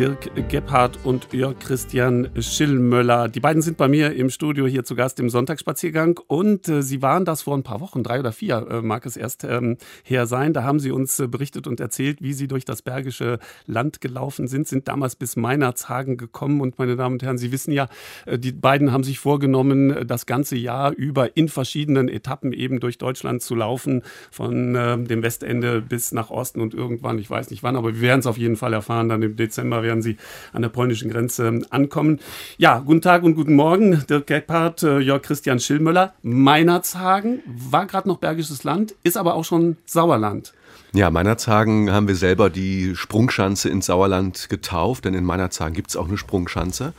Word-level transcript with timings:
Dirk 0.00 0.30
Gebhardt 0.48 0.98
und 1.04 1.30
Jörg 1.30 1.58
Christian 1.58 2.30
Schillmöller. 2.40 3.28
Die 3.28 3.40
beiden 3.40 3.60
sind 3.60 3.76
bei 3.76 3.86
mir 3.86 4.14
im 4.14 4.30
Studio 4.30 4.66
hier 4.66 4.82
zu 4.82 4.94
Gast 4.94 5.20
im 5.20 5.28
Sonntagsspaziergang 5.28 6.18
und 6.26 6.66
äh, 6.70 6.80
sie 6.80 7.02
waren 7.02 7.26
das 7.26 7.42
vor 7.42 7.54
ein 7.54 7.64
paar 7.64 7.80
Wochen, 7.80 8.02
drei 8.02 8.18
oder 8.18 8.32
vier 8.32 8.66
äh, 8.70 8.80
mag 8.80 9.04
es 9.04 9.18
erst 9.18 9.44
ähm, 9.44 9.76
her 10.02 10.26
sein. 10.26 10.54
Da 10.54 10.62
haben 10.62 10.80
sie 10.80 10.90
uns 10.90 11.20
äh, 11.20 11.26
berichtet 11.26 11.66
und 11.66 11.80
erzählt, 11.80 12.22
wie 12.22 12.32
sie 12.32 12.48
durch 12.48 12.64
das 12.64 12.80
Bergische 12.80 13.40
Land 13.66 14.00
gelaufen 14.00 14.48
sind, 14.48 14.66
sind 14.66 14.88
damals 14.88 15.16
bis 15.16 15.36
Meinerzhagen 15.36 16.16
gekommen 16.16 16.62
und 16.62 16.78
meine 16.78 16.96
Damen 16.96 17.16
und 17.16 17.22
Herren, 17.22 17.36
Sie 17.36 17.52
wissen 17.52 17.70
ja, 17.70 17.86
äh, 18.24 18.38
die 18.38 18.52
beiden 18.52 18.92
haben 18.92 19.04
sich 19.04 19.18
vorgenommen, 19.18 20.06
das 20.06 20.24
ganze 20.24 20.56
Jahr 20.56 20.92
über 20.92 21.36
in 21.36 21.50
verschiedenen 21.50 22.08
Etappen 22.08 22.54
eben 22.54 22.80
durch 22.80 22.96
Deutschland 22.96 23.42
zu 23.42 23.54
laufen, 23.54 24.00
von 24.30 24.74
äh, 24.74 24.96
dem 24.96 25.22
Westende 25.22 25.82
bis 25.82 26.12
nach 26.12 26.30
Osten 26.30 26.62
und 26.62 26.72
irgendwann, 26.72 27.18
ich 27.18 27.28
weiß 27.28 27.50
nicht 27.50 27.62
wann, 27.62 27.76
aber 27.76 27.96
wir 27.96 28.00
werden 28.00 28.20
es 28.20 28.26
auf 28.26 28.38
jeden 28.38 28.56
Fall 28.56 28.72
erfahren, 28.72 29.10
dann 29.10 29.20
im 29.20 29.36
Dezember 29.36 29.89
werden 29.90 30.02
sie 30.02 30.16
an 30.52 30.62
der 30.62 30.68
polnischen 30.68 31.10
Grenze 31.10 31.62
ankommen. 31.70 32.20
Ja, 32.56 32.78
guten 32.78 33.02
Tag 33.02 33.24
und 33.24 33.34
guten 33.34 33.54
Morgen, 33.54 34.04
Dirk 34.08 34.28
Gebhardt, 34.28 34.84
äh, 34.84 35.00
Jörg 35.00 35.22
Christian 35.22 35.58
Schillmöller. 35.58 36.14
Meinerzhagen 36.22 37.40
war 37.46 37.86
gerade 37.86 38.08
noch 38.08 38.18
Bergisches 38.18 38.62
Land, 38.62 38.94
ist 39.02 39.16
aber 39.16 39.34
auch 39.34 39.44
schon 39.44 39.76
Sauerland. 39.84 40.52
Ja, 40.92 41.10
Meinerzhagen 41.10 41.90
haben 41.90 42.08
wir 42.08 42.16
selber 42.16 42.50
die 42.50 42.94
Sprungschanze 42.94 43.68
ins 43.68 43.86
Sauerland 43.86 44.48
getauft, 44.48 45.04
denn 45.04 45.14
in 45.14 45.24
Meinerzhagen 45.24 45.74
gibt 45.74 45.90
es 45.90 45.96
auch 45.96 46.08
eine 46.08 46.18
Sprungschanze. 46.18 46.92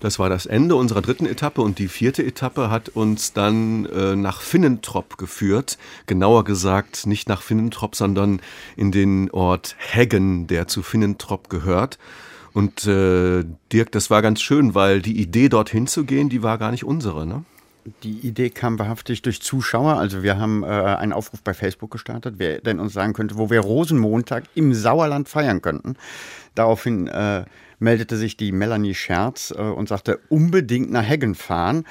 Das 0.00 0.20
war 0.20 0.28
das 0.28 0.46
Ende 0.46 0.76
unserer 0.76 1.02
dritten 1.02 1.26
Etappe 1.26 1.60
und 1.60 1.78
die 1.78 1.88
vierte 1.88 2.24
Etappe 2.24 2.70
hat 2.70 2.88
uns 2.90 3.32
dann 3.32 3.86
äh, 3.86 4.14
nach 4.14 4.40
Finnentrop 4.40 5.18
geführt. 5.18 5.76
Genauer 6.06 6.44
gesagt 6.44 7.06
nicht 7.06 7.28
nach 7.28 7.42
Finnentrop, 7.42 7.96
sondern 7.96 8.40
in 8.76 8.92
den 8.92 9.30
Ort 9.32 9.74
Heggen, 9.78 10.46
der 10.46 10.68
zu 10.68 10.82
Finnentrop 10.82 11.50
gehört. 11.50 11.98
Und 12.58 12.88
äh, 12.88 13.44
Dirk, 13.72 13.92
das 13.92 14.10
war 14.10 14.20
ganz 14.20 14.42
schön, 14.42 14.74
weil 14.74 15.00
die 15.00 15.20
Idee 15.20 15.48
dorthin 15.48 15.86
zu 15.86 16.02
gehen, 16.02 16.28
die 16.28 16.42
war 16.42 16.58
gar 16.58 16.72
nicht 16.72 16.82
unsere, 16.82 17.24
ne? 17.24 17.44
Die 18.02 18.18
Idee 18.26 18.50
kam 18.50 18.80
wahrhaftig 18.80 19.22
durch 19.22 19.40
Zuschauer. 19.40 19.96
Also 19.96 20.24
wir 20.24 20.40
haben 20.40 20.64
äh, 20.64 20.66
einen 20.66 21.12
Aufruf 21.12 21.40
bei 21.40 21.54
Facebook 21.54 21.92
gestartet, 21.92 22.34
wer 22.38 22.60
denn 22.60 22.80
uns 22.80 22.94
sagen 22.94 23.12
könnte, 23.12 23.38
wo 23.38 23.48
wir 23.48 23.60
Rosenmontag 23.60 24.42
im 24.56 24.74
Sauerland 24.74 25.28
feiern 25.28 25.62
könnten. 25.62 25.94
Daraufhin 26.56 27.06
äh, 27.06 27.44
meldete 27.78 28.16
sich 28.16 28.36
die 28.36 28.50
Melanie 28.50 28.94
Scherz 28.94 29.54
äh, 29.56 29.60
und 29.60 29.88
sagte, 29.88 30.18
unbedingt 30.28 30.90
nach 30.90 31.08
Heggen 31.08 31.36
fahren, 31.36 31.84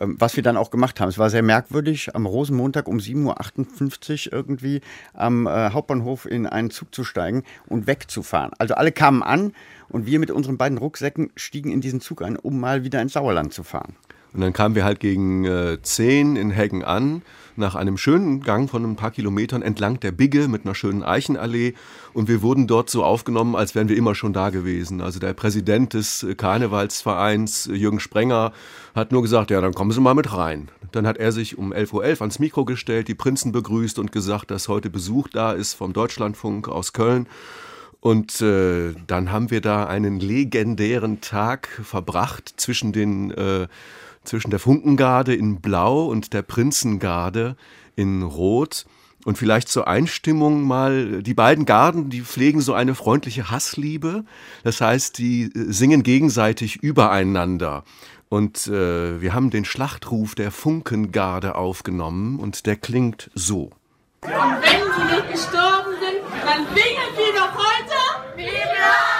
ähm, 0.00 0.16
was 0.18 0.36
wir 0.36 0.42
dann 0.42 0.56
auch 0.56 0.70
gemacht 0.70 1.00
haben. 1.00 1.10
Es 1.10 1.18
war 1.18 1.28
sehr 1.28 1.42
merkwürdig, 1.42 2.14
am 2.14 2.24
Rosenmontag 2.24 2.88
um 2.88 2.96
7.58 2.96 4.28
Uhr 4.28 4.32
irgendwie 4.32 4.80
am 5.12 5.46
äh, 5.46 5.70
Hauptbahnhof 5.70 6.24
in 6.24 6.46
einen 6.46 6.70
Zug 6.70 6.94
zu 6.94 7.04
steigen 7.04 7.44
und 7.66 7.86
wegzufahren. 7.86 8.52
Also 8.58 8.74
alle 8.74 8.90
kamen 8.90 9.22
an 9.22 9.52
und 9.94 10.06
wir 10.06 10.18
mit 10.18 10.32
unseren 10.32 10.56
beiden 10.56 10.76
Rucksäcken 10.76 11.30
stiegen 11.36 11.70
in 11.70 11.80
diesen 11.80 12.00
Zug 12.00 12.22
ein, 12.22 12.36
um 12.36 12.58
mal 12.58 12.82
wieder 12.82 13.00
ins 13.00 13.12
Sauerland 13.12 13.54
zu 13.54 13.62
fahren. 13.62 13.94
Und 14.32 14.40
dann 14.40 14.52
kamen 14.52 14.74
wir 14.74 14.84
halt 14.84 14.98
gegen 14.98 15.44
äh, 15.44 15.78
10 15.80 16.34
in 16.34 16.50
Heggen 16.50 16.82
an, 16.82 17.22
nach 17.54 17.76
einem 17.76 17.96
schönen 17.96 18.40
Gang 18.40 18.68
von 18.68 18.82
ein 18.82 18.96
paar 18.96 19.12
Kilometern 19.12 19.62
entlang 19.62 20.00
der 20.00 20.10
Bigge 20.10 20.48
mit 20.48 20.64
einer 20.64 20.74
schönen 20.74 21.04
Eichenallee. 21.04 21.74
Und 22.12 22.26
wir 22.26 22.42
wurden 22.42 22.66
dort 22.66 22.90
so 22.90 23.04
aufgenommen, 23.04 23.54
als 23.54 23.76
wären 23.76 23.88
wir 23.88 23.96
immer 23.96 24.16
schon 24.16 24.32
da 24.32 24.50
gewesen. 24.50 25.00
Also 25.00 25.20
der 25.20 25.32
Präsident 25.32 25.94
des 25.94 26.26
Karnevalsvereins, 26.36 27.70
Jürgen 27.72 28.00
Sprenger, 28.00 28.52
hat 28.96 29.12
nur 29.12 29.22
gesagt, 29.22 29.52
ja, 29.52 29.60
dann 29.60 29.74
kommen 29.74 29.92
Sie 29.92 30.00
mal 30.00 30.14
mit 30.14 30.36
rein. 30.36 30.68
Dann 30.90 31.06
hat 31.06 31.18
er 31.18 31.30
sich 31.30 31.56
um 31.56 31.72
11.11 31.72 31.92
Uhr 31.94 32.20
ans 32.22 32.38
Mikro 32.40 32.64
gestellt, 32.64 33.06
die 33.06 33.14
Prinzen 33.14 33.52
begrüßt 33.52 34.00
und 34.00 34.10
gesagt, 34.10 34.50
dass 34.50 34.66
heute 34.66 34.90
Besuch 34.90 35.28
da 35.28 35.52
ist 35.52 35.74
vom 35.74 35.92
Deutschlandfunk 35.92 36.66
aus 36.66 36.92
Köln. 36.92 37.28
Und 38.04 38.42
äh, 38.42 38.92
dann 39.06 39.32
haben 39.32 39.50
wir 39.50 39.62
da 39.62 39.86
einen 39.86 40.20
legendären 40.20 41.22
Tag 41.22 41.68
verbracht 41.82 42.52
zwischen 42.58 42.92
den 42.92 43.30
äh, 43.30 43.66
zwischen 44.24 44.50
der 44.50 44.58
Funkengarde 44.58 45.34
in 45.34 45.62
Blau 45.62 46.04
und 46.04 46.34
der 46.34 46.42
Prinzengarde 46.42 47.56
in 47.96 48.22
Rot. 48.22 48.84
Und 49.24 49.38
vielleicht 49.38 49.70
zur 49.70 49.88
Einstimmung 49.88 50.64
mal, 50.64 51.22
die 51.22 51.32
beiden 51.32 51.64
Garden, 51.64 52.10
die 52.10 52.20
pflegen 52.20 52.60
so 52.60 52.74
eine 52.74 52.94
freundliche 52.94 53.50
Hassliebe. 53.50 54.26
Das 54.64 54.82
heißt, 54.82 55.16
die 55.16 55.44
äh, 55.44 55.72
singen 55.72 56.02
gegenseitig 56.02 56.82
übereinander. 56.82 57.84
Und 58.28 58.66
äh, 58.66 59.22
wir 59.22 59.32
haben 59.32 59.48
den 59.48 59.64
Schlachtruf 59.64 60.34
der 60.34 60.50
Funkengarde 60.50 61.54
aufgenommen 61.54 62.38
und 62.38 62.66
der 62.66 62.76
klingt 62.76 63.30
so. 63.34 63.70
Und 64.20 64.30
wenn 64.30 64.92
sie 64.92 65.14
nicht 65.14 65.32
gestorben 65.32 65.83
dann 66.44 66.66
singen 66.74 67.10
sie 67.16 67.32
doch 67.36 67.52
heute. 67.54 68.36
Viva! 68.36 69.14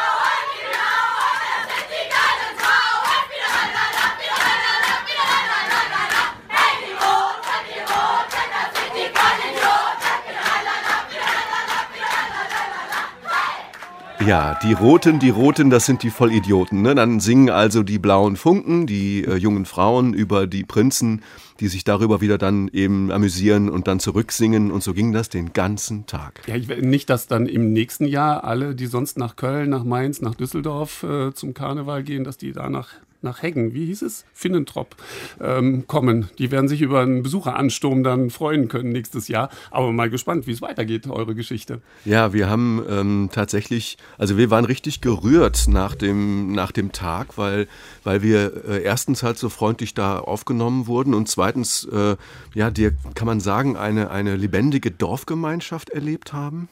Ja, 14.26 14.58
die 14.62 14.72
Roten, 14.72 15.18
die 15.18 15.28
Roten, 15.28 15.68
das 15.68 15.84
sind 15.84 16.02
die 16.02 16.08
Vollidioten. 16.08 16.80
Ne? 16.80 16.94
Dann 16.94 17.20
singen 17.20 17.50
also 17.50 17.82
die 17.82 17.98
blauen 17.98 18.36
Funken, 18.36 18.86
die 18.86 19.22
äh, 19.22 19.36
jungen 19.36 19.66
Frauen 19.66 20.14
über 20.14 20.46
die 20.46 20.64
Prinzen, 20.64 21.22
die 21.60 21.68
sich 21.68 21.84
darüber 21.84 22.20
wieder 22.20 22.38
dann 22.38 22.68
eben 22.72 23.10
amüsieren 23.10 23.68
und 23.68 23.86
dann 23.86 24.00
zurücksingen. 24.00 24.70
Und 24.70 24.82
so 24.82 24.94
ging 24.94 25.12
das 25.12 25.28
den 25.28 25.52
ganzen 25.52 26.06
Tag. 26.06 26.42
Ja, 26.46 26.56
ich, 26.56 26.68
nicht, 26.68 27.10
dass 27.10 27.26
dann 27.26 27.46
im 27.46 27.72
nächsten 27.72 28.06
Jahr 28.06 28.44
alle, 28.44 28.74
die 28.74 28.86
sonst 28.86 29.18
nach 29.18 29.36
Köln, 29.36 29.70
nach 29.70 29.84
Mainz, 29.84 30.20
nach 30.20 30.34
Düsseldorf 30.34 31.02
äh, 31.02 31.32
zum 31.32 31.54
Karneval 31.54 32.02
gehen, 32.02 32.24
dass 32.24 32.36
die 32.36 32.52
danach 32.52 32.88
nach 33.24 33.42
Heggen, 33.42 33.74
wie 33.74 33.86
hieß 33.86 34.02
es? 34.02 34.24
Finnentrop, 34.32 34.94
ähm, 35.40 35.86
kommen. 35.88 36.28
Die 36.38 36.52
werden 36.52 36.68
sich 36.68 36.82
über 36.82 37.00
einen 37.00 37.22
Besucheransturm 37.24 38.04
dann 38.04 38.30
freuen 38.30 38.68
können 38.68 38.90
nächstes 38.90 39.26
Jahr. 39.26 39.48
Aber 39.72 39.90
mal 39.92 40.10
gespannt, 40.10 40.46
wie 40.46 40.52
es 40.52 40.62
weitergeht, 40.62 41.08
eure 41.08 41.34
Geschichte. 41.34 41.80
Ja, 42.04 42.32
wir 42.32 42.48
haben 42.48 42.84
ähm, 42.88 43.30
tatsächlich, 43.32 43.96
also 44.18 44.36
wir 44.36 44.50
waren 44.50 44.66
richtig 44.66 45.00
gerührt 45.00 45.64
nach 45.66 45.96
dem, 45.96 46.52
nach 46.52 46.70
dem 46.70 46.92
Tag, 46.92 47.36
weil, 47.36 47.66
weil 48.04 48.22
wir 48.22 48.64
äh, 48.68 48.82
erstens 48.82 49.22
halt 49.22 49.38
so 49.38 49.48
freundlich 49.48 49.94
da 49.94 50.18
aufgenommen 50.18 50.86
wurden 50.86 51.14
und 51.14 51.28
zweitens, 51.28 51.43
äh, 51.52 52.16
ja, 52.54 52.70
dir 52.70 52.92
kann 53.14 53.26
man 53.26 53.40
sagen, 53.40 53.76
eine, 53.76 54.10
eine 54.10 54.36
lebendige 54.36 54.90
Dorfgemeinschaft 54.90 55.90
erlebt 55.90 56.32
haben. 56.32 56.68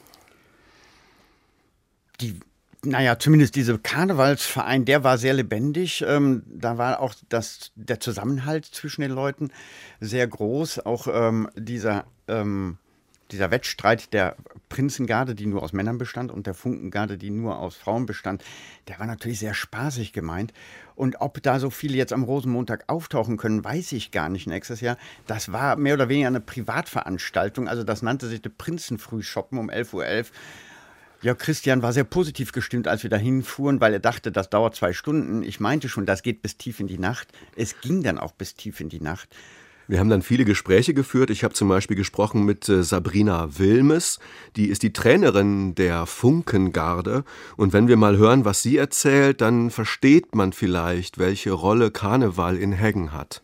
Die 2.21 2.39
naja, 2.85 3.17
zumindest 3.17 3.55
dieser 3.55 3.77
Karnevalsverein, 3.77 4.83
der 4.83 5.05
war 5.05 5.17
sehr 5.17 5.33
lebendig. 5.33 6.03
Ähm, 6.05 6.43
da 6.47 6.77
war 6.77 6.99
auch 6.99 7.13
das, 7.29 7.71
der 7.75 8.01
Zusammenhalt 8.01 8.65
zwischen 8.65 9.01
den 9.01 9.11
Leuten 9.11 9.51
sehr 10.01 10.27
groß. 10.27 10.85
Auch 10.85 11.07
ähm, 11.09 11.49
dieser, 11.55 12.05
ähm, 12.27 12.77
dieser 13.33 13.51
Wettstreit 13.51 14.13
der 14.13 14.37
Prinzengarde, 14.69 15.35
die 15.35 15.45
nur 15.45 15.61
aus 15.61 15.73
Männern 15.73 15.97
bestand, 15.97 16.31
und 16.31 16.47
der 16.47 16.53
Funkengarde, 16.53 17.17
die 17.17 17.29
nur 17.29 17.59
aus 17.59 17.75
Frauen 17.75 18.05
bestand, 18.05 18.43
der 18.87 18.99
war 18.99 19.05
natürlich 19.05 19.39
sehr 19.39 19.53
spaßig 19.53 20.13
gemeint. 20.13 20.53
Und 20.95 21.19
ob 21.19 21.41
da 21.43 21.59
so 21.59 21.69
viele 21.69 21.97
jetzt 21.97 22.13
am 22.13 22.23
Rosenmontag 22.23 22.85
auftauchen 22.87 23.37
können, 23.37 23.63
weiß 23.63 23.91
ich 23.93 24.11
gar 24.11 24.29
nicht 24.29 24.47
nächstes 24.47 24.79
Jahr. 24.79 24.97
Das 25.27 25.51
war 25.51 25.75
mehr 25.75 25.95
oder 25.95 26.07
weniger 26.09 26.27
eine 26.27 26.39
Privatveranstaltung. 26.39 27.67
Also 27.67 27.83
das 27.83 28.01
nannte 28.01 28.27
sich 28.27 28.41
der 28.41 28.51
Prinzenfrühshoppen 28.51 29.57
um 29.57 29.69
11.11 29.69 29.93
Uhr. 29.93 30.25
Ja, 31.23 31.33
Christian 31.33 31.81
war 31.81 31.93
sehr 31.93 32.03
positiv 32.03 32.51
gestimmt, 32.51 32.87
als 32.87 33.03
wir 33.03 33.09
dahin 33.09 33.43
fuhren, 33.43 33.79
weil 33.79 33.93
er 33.93 33.99
dachte, 33.99 34.31
das 34.31 34.49
dauert 34.49 34.75
zwei 34.75 34.91
Stunden. 34.91 35.41
Ich 35.41 35.61
meinte 35.61 35.87
schon, 35.87 36.05
das 36.05 36.21
geht 36.21 36.41
bis 36.41 36.57
tief 36.57 36.81
in 36.81 36.87
die 36.87 36.97
Nacht. 36.99 37.29
Es 37.55 37.79
ging 37.79 38.03
dann 38.03 38.19
auch 38.19 38.33
bis 38.33 38.55
tief 38.55 38.81
in 38.81 38.89
die 38.89 38.99
Nacht. 38.99 39.29
Wir 39.87 39.99
haben 39.99 40.09
dann 40.09 40.21
viele 40.21 40.45
Gespräche 40.45 40.93
geführt. 40.93 41.29
Ich 41.29 41.43
habe 41.43 41.53
zum 41.53 41.67
Beispiel 41.67 41.97
gesprochen 41.97 42.45
mit 42.45 42.67
äh, 42.69 42.83
Sabrina 42.83 43.59
Wilmes, 43.59 44.19
die 44.55 44.67
ist 44.67 44.81
die 44.81 44.93
Trainerin 44.93 45.75
der 45.75 46.05
Funkengarde. 46.05 47.23
Und 47.57 47.73
wenn 47.73 47.87
wir 47.87 47.97
mal 47.97 48.17
hören, 48.17 48.45
was 48.45 48.61
sie 48.61 48.77
erzählt, 48.77 49.41
dann 49.41 49.69
versteht 49.69 50.35
man 50.35 50.53
vielleicht, 50.53 51.19
welche 51.19 51.51
Rolle 51.51 51.91
Karneval 51.91 52.57
in 52.57 52.71
Heggen 52.71 53.11
hat. 53.11 53.42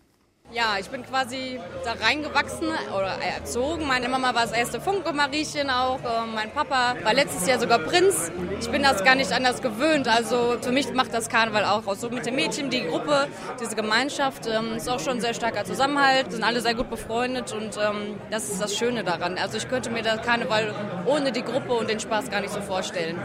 Ja, 0.51 0.78
ich 0.80 0.90
bin 0.90 1.06
quasi 1.06 1.60
da 1.84 1.94
reingewachsen 2.04 2.69
oder 2.98 3.19
erzogen. 3.22 3.86
Meine 3.86 4.10
Mama 4.10 4.34
war 4.34 4.42
das 4.42 4.51
erste 4.51 4.81
Funke-Mariechen 4.81 5.69
auch. 5.69 6.00
Äh, 6.00 6.25
mein 6.34 6.50
Papa 6.51 6.96
war 7.04 7.13
letztes 7.13 7.48
Jahr 7.48 7.60
sogar 7.60 7.78
Prinz. 7.78 8.31
Ich 8.60 8.68
bin 8.72 8.81
das 8.81 9.04
gar 9.04 9.13
nicht 9.13 9.31
anders 9.31 9.62
gewöhnt. 9.62 10.07
Also 10.07 10.57
für 10.60 10.72
mich 10.72 10.92
macht 10.92 11.13
das 11.13 11.30
Karneval 11.30 11.66
auch 11.66 11.86
aus. 11.86 12.01
So 12.01 12.10
mit 12.10 12.25
den 12.25 12.34
Mädchen, 12.36 12.72
die 12.72 12.81
Gruppe, 12.81 13.28
diese 13.62 13.75
Gemeinschaft 13.75 14.48
ähm, 14.48 14.78
ist 14.78 14.90
auch 14.90 15.00
schon 15.00 15.18
ein 15.18 15.22
sehr 15.22 15.36
starker 15.36 15.66
Zusammenhalt. 15.66 16.31
Sind 16.31 16.44
alle 16.44 16.62
sehr 16.62 16.74
gut 16.74 16.90
befreundet 16.90 17.54
und 17.54 17.78
ähm, 17.78 18.19
das 18.31 18.50
ist 18.50 18.60
das 18.60 18.75
Schöne 18.75 19.04
daran. 19.04 19.38
Also 19.38 19.57
ich 19.57 19.69
könnte 19.69 19.92
mir 19.92 20.01
das 20.01 20.24
Karneval 20.24 20.74
ohne 21.06 21.31
die 21.31 21.44
Gruppe 21.44 21.74
und 21.74 21.92
den 21.92 22.00
Spaß 22.00 22.31
gar 22.31 22.42
nicht 22.42 22.54
so 22.54 22.62
vorstellen. 22.62 23.19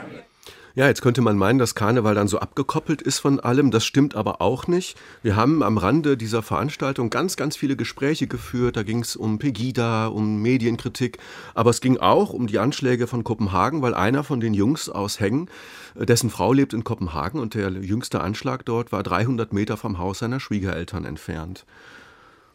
Ja, 0.77 0.89
jetzt 0.89 1.03
könnte 1.03 1.21
man 1.21 1.39
meinen, 1.39 1.61
dass 1.61 1.77
Karneval 1.77 2.17
dann 2.17 2.27
so 2.27 2.41
abgekoppelt 2.41 3.01
ist 3.01 3.21
von 3.21 3.39
allem. 3.39 3.71
Das 3.71 3.85
stimmt 3.85 4.17
aber 4.17 4.41
auch 4.41 4.67
nicht. 4.67 4.99
Wir 5.23 5.37
haben 5.37 5.63
am 5.63 5.79
Rande 5.79 6.17
dieser 6.17 6.43
Veranstaltung 6.43 7.11
ganz, 7.11 7.37
ganz 7.37 7.57
viele 7.57 7.77
Gespräche 7.77 8.27
geführt. 8.27 8.77
Da 8.77 8.83
ging 8.83 8.99
es 8.99 9.15
um 9.15 9.39
Pegida, 9.39 10.09
um 10.09 10.43
Medienkritik. 10.43 11.19
Aber 11.55 11.71
es 11.71 11.81
ging 11.81 11.99
auch 11.99 12.31
um 12.31 12.49
die 12.49 12.59
Anschläge 12.59 13.07
von 13.07 13.23
Kopenhagen, 13.23 13.83
weil 13.83 13.95
einer 13.95 14.25
von 14.25 14.41
den 14.41 14.53
Jungs 14.53 14.89
aus 14.89 15.21
Hengen, 15.21 15.49
äh, 15.95 16.07
dessen 16.07 16.29
Frau 16.29 16.53
lebt 16.53 16.73
in 16.73 16.83
Kopenhagen 16.83 17.39
und 17.39 17.55
der 17.55 17.71
jüngste 17.71 18.21
Anschlag 18.21 18.65
dort 18.65 18.91
war 18.91 19.05
300 19.05 19.53
Meter 19.53 19.77
vom 19.77 19.99
Haus 19.99 20.19
seiner 20.19 20.41
Schwiegereltern 20.41 21.05
entfernt. 21.05 21.67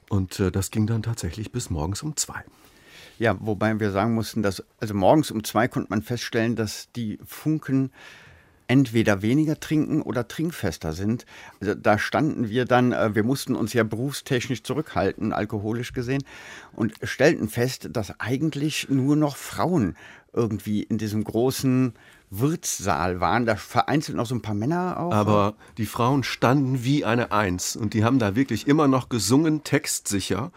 Und 0.09 0.41
äh, 0.41 0.51
das 0.51 0.71
ging 0.71 0.87
dann 0.87 1.03
tatsächlich 1.03 1.53
bis 1.53 1.69
morgens 1.69 2.03
um 2.03 2.17
zwei. 2.17 2.43
Ja, 3.19 3.35
wobei 3.41 3.77
wir 3.79 3.91
sagen 3.91 4.13
mussten, 4.13 4.41
dass 4.41 4.63
also 4.79 4.93
morgens 4.93 5.29
um 5.29 5.43
zwei 5.43 5.67
konnte 5.67 5.89
man 5.89 6.01
feststellen, 6.01 6.55
dass 6.55 6.89
die 6.95 7.19
Funken 7.25 7.91
entweder 8.67 9.21
weniger 9.21 9.59
trinken 9.59 10.01
oder 10.01 10.27
trinkfester 10.27 10.93
sind. 10.93 11.25
Also 11.59 11.73
da 11.75 11.97
standen 11.97 12.49
wir 12.49 12.63
dann, 12.65 12.93
äh, 12.93 13.15
wir 13.15 13.23
mussten 13.23 13.55
uns 13.55 13.73
ja 13.73 13.83
berufstechnisch 13.83 14.63
zurückhalten, 14.63 15.33
alkoholisch 15.33 15.91
gesehen, 15.91 16.23
und 16.73 16.93
stellten 17.03 17.49
fest, 17.49 17.89
dass 17.91 18.19
eigentlich 18.19 18.87
nur 18.89 19.15
noch 19.15 19.35
Frauen 19.35 19.97
irgendwie 20.31 20.83
in 20.83 20.97
diesem 20.97 21.23
großen 21.23 21.93
Wirtssaal 22.29 23.19
waren. 23.19 23.45
Da 23.45 23.55
vereinzelt 23.55 24.15
noch 24.15 24.27
so 24.27 24.35
ein 24.35 24.43
paar 24.43 24.55
Männer 24.55 24.97
auch. 24.99 25.11
Aber 25.11 25.55
die 25.77 25.87
Frauen 25.87 26.23
standen 26.23 26.83
wie 26.83 27.03
eine 27.03 27.31
Eins 27.33 27.75
und 27.75 27.93
die 27.93 28.03
haben 28.03 28.19
da 28.19 28.35
wirklich 28.35 28.67
immer 28.67 28.87
noch 28.87 29.09
gesungen, 29.09 29.63
textsicher. 29.63 30.51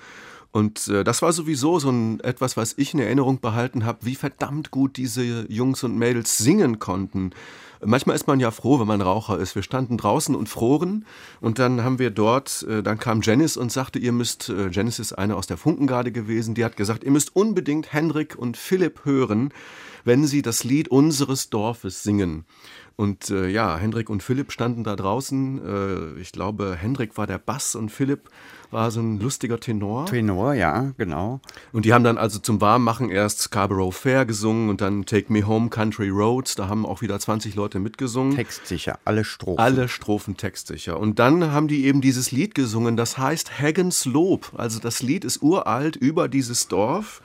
Und 0.53 0.87
äh, 0.89 1.03
das 1.03 1.23
war 1.23 1.33
sowieso 1.33 1.79
so 1.79 1.91
ein 1.91 2.21
etwas, 2.21 2.59
was 2.59 2.75
ich 2.77 2.93
in 2.93 3.01
Erinnerung 3.01 3.41
behalten 3.41 3.85
habe, 3.87 4.01
wie 4.03 4.15
verdammt 4.15 4.71
gut 4.71 4.99
diese 4.99 5.51
Jungs 5.51 5.83
und 5.83 5.97
Mädels 5.97 6.37
singen 6.37 6.79
konnten. 6.79 7.31
Manchmal 7.85 8.15
ist 8.15 8.29
man 8.29 8.39
ja 8.39 8.53
froh, 8.53 8.79
wenn 8.79 8.87
man 8.87 9.01
Raucher 9.01 9.39
ist. 9.39 9.57
Wir 9.57 9.63
standen 9.63 9.97
draußen 9.97 10.37
und 10.37 10.49
froren 10.49 11.05
und 11.41 11.59
dann 11.59 11.83
haben 11.83 11.99
wir 11.99 12.11
dort, 12.11 12.65
äh, 12.69 12.83
dann 12.83 12.99
kam 12.99 13.23
Janice 13.23 13.57
und 13.57 13.73
sagte, 13.73 13.99
ihr 13.99 14.13
müsst, 14.13 14.51
äh, 14.51 14.69
Janice 14.71 15.01
ist 15.01 15.13
eine 15.15 15.37
aus 15.37 15.47
der 15.47 15.57
Funkengarde 15.57 16.13
gewesen, 16.13 16.55
die 16.55 16.65
hat 16.65 16.77
gesagt, 16.77 17.03
ihr 17.03 17.11
müsst 17.11 17.35
unbedingt 17.35 17.93
Hendrik 17.93 18.37
und 18.39 18.57
Philipp 18.57 19.05
hören, 19.05 19.53
wenn 20.05 20.27
sie 20.27 20.43
das 20.43 20.65
Lied 20.65 20.89
unseres 20.89 21.51
Dorfes 21.51 22.03
singen. 22.03 22.45
Und 22.97 23.31
äh, 23.31 23.49
ja, 23.49 23.77
Hendrik 23.77 24.11
und 24.11 24.23
Philipp 24.23 24.53
standen 24.53 24.85
da 24.85 24.97
draußen. 24.97 26.17
Äh, 26.17 26.21
ich 26.21 26.31
glaube, 26.31 26.77
Hendrik 26.79 27.17
war 27.17 27.27
der 27.27 27.39
Bass 27.39 27.75
und 27.75 27.91
Philipp 27.91 28.29
war 28.73 28.91
so 28.91 29.01
ein 29.01 29.21
lustiger 29.21 29.61
Tenor. 29.61 30.07
Tenor, 30.07 30.55
ja, 30.55 30.93
genau. 30.97 31.41
Und 31.73 31.85
die 31.85 31.93
haben 31.93 32.05
dann 32.05 32.19
also 32.19 32.39
zum 32.39 32.61
Warmmachen 32.61 33.11
erst 33.11 33.41
Scarborough 33.41 33.95
Fair 33.95 34.25
gesungen 34.25 34.71
und 34.71 34.81
dann 34.81 35.05
Take 35.05 35.33
Me 35.33 35.47
Home 35.47 35.69
Country 35.69 36.09
Roads. 36.09 36.55
Da 36.55 36.69
haben 36.69 36.87
auch 36.87 37.03
wieder 37.03 37.19
20 37.19 37.55
Leute 37.55 37.79
mitgesungen. 37.79 38.35
Textsicher, 38.35 38.99
alle 39.05 39.25
Strophen. 39.25 39.59
Alle 39.59 39.89
Strophen 39.89 40.37
textsicher. 40.37 40.99
Und 40.99 41.19
dann 41.19 41.53
haben 41.53 41.69
die 41.69 41.85
eben 41.85 42.01
dieses 42.01 42.33
Lied 42.33 42.55
gesungen, 42.55 42.97
das 42.97 43.19
heißt 43.19 43.61
Hagens 43.61 44.05
Lob. 44.07 44.53
Also 44.57 44.81
das 44.81 45.03
Lied 45.03 45.25
ist 45.25 45.43
uralt 45.43 45.97
über 45.97 46.29
dieses 46.29 46.69
Dorf. 46.69 47.23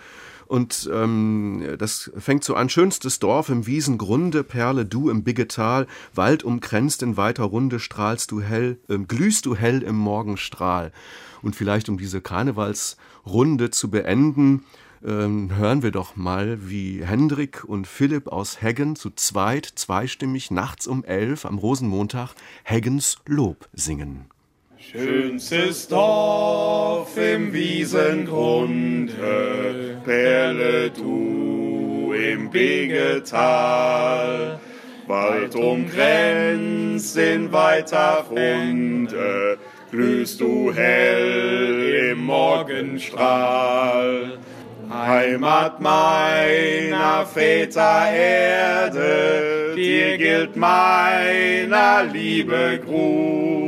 Und 0.48 0.90
ähm, 0.94 1.76
das 1.78 2.12
fängt 2.18 2.44
so 2.44 2.56
an, 2.56 2.70
schönstes 2.70 3.20
Dorf 3.20 3.50
im 3.50 3.68
Wiesengrunde, 3.68 4.44
Perle 4.44 4.86
du 4.86 5.10
im 5.10 5.24
Biggetal, 5.24 5.88
Wald 6.16 6.44
umkränzt 6.44 7.04
in 7.04 7.18
weiter 7.18 7.44
Runde, 7.44 7.80
strahlst 7.80 8.32
du 8.32 8.42
hell, 8.42 8.80
äh, 8.88 8.98
glühst 8.98 9.46
du 9.46 9.56
hell 9.56 9.84
im 9.84 9.98
Morgenstrahl. 9.98 10.92
Und 11.42 11.56
vielleicht 11.56 11.90
um 11.90 11.98
diese 11.98 12.22
Karnevalsrunde 12.22 13.72
zu 13.72 13.90
beenden, 13.90 14.64
ähm, 15.06 15.56
hören 15.56 15.84
wir 15.84 15.92
doch 15.92 16.16
mal, 16.16 16.70
wie 16.70 17.04
Hendrik 17.04 17.64
und 17.64 17.86
Philipp 17.86 18.28
aus 18.28 18.62
Heggen 18.62 18.96
zu 18.96 19.12
zweit, 19.12 19.66
zweistimmig, 19.66 20.50
nachts 20.50 20.88
um 20.88 21.04
elf 21.04 21.46
am 21.46 21.58
Rosenmontag 21.58 22.34
Heggens 22.64 23.18
Lob 23.26 23.68
singen. 23.74 24.26
Schönstes 24.90 25.90
Dorf 25.90 27.18
im 27.18 27.52
Wiesengrunde, 27.52 29.12
Perle 30.06 30.90
du 30.92 32.14
im 32.14 32.50
Begetal, 32.50 33.28
Wald 35.08 35.56
umgrenzt 35.56 37.18
in 37.18 37.52
weiter 37.52 38.28
Runde, 38.32 39.58
glühst 39.92 40.40
du 40.40 40.72
hell 40.74 42.14
im 42.14 42.24
Morgenstrahl. 42.24 44.40
Heimat 44.90 45.82
meiner 45.82 47.26
Väter 47.26 48.10
Erde, 48.10 49.74
dir 49.76 50.18
gilt 50.18 50.56
meiner 50.56 52.06
Liebe 52.06 52.80
Gruß. 52.86 53.67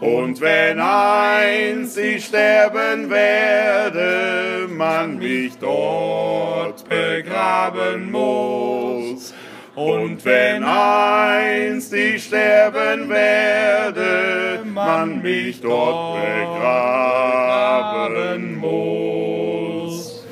Und 0.00 0.40
wenn 0.42 0.78
einst 0.78 1.96
ich 1.96 2.26
sterben 2.26 3.08
werde, 3.08 4.68
man 4.68 5.16
mich 5.18 5.56
dort 5.58 6.86
begraben 6.86 8.10
muss. 8.10 9.32
Und 9.74 10.22
wenn 10.24 10.64
einst 10.64 11.94
ich 11.94 12.24
sterben 12.24 13.08
werde, 13.08 14.60
man 14.64 15.22
mich 15.22 15.62
dort 15.62 16.20
begraben 16.20 16.58
muss. 18.58 20.22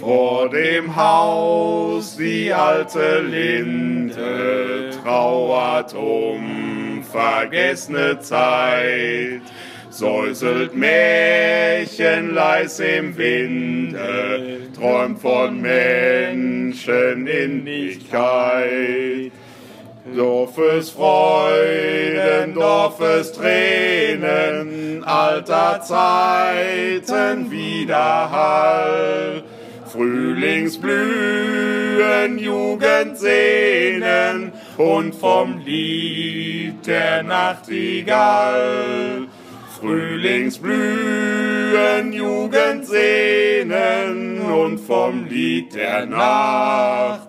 Vor 0.00 0.50
dem 0.50 0.94
Haus 0.96 2.18
die 2.18 2.52
alte 2.52 3.20
Linde 3.20 4.90
trauert 5.02 5.94
um 5.94 6.71
vergessene 7.12 8.18
Zeit 8.20 9.42
säuselt 9.90 10.74
märchenleis 10.74 12.80
im 12.80 13.16
Winde, 13.16 14.68
träumt 14.74 15.20
von 15.20 15.60
Menschen 15.60 17.26
in 17.26 17.64
Nichtigkeit. 17.64 19.32
Dorfes 20.16 20.90
Freuden, 20.90 22.54
Dorfes 22.54 23.32
Tränen, 23.32 25.04
alter 25.04 25.80
Zeiten 25.82 27.50
Widerhall. 27.50 29.42
Frühlingsblühen, 29.86 32.38
Jugendsehnen 32.38 34.52
und 34.76 35.14
vom 35.14 35.60
Lied 35.64 36.86
der 36.86 37.22
Nachtigall. 37.22 39.28
Frühlingsblühen, 39.78 42.12
Jugendsehnen 42.12 44.40
und 44.40 44.78
vom 44.78 45.26
Lied 45.26 45.74
der 45.74 46.06
Nachtigall. 46.06 47.22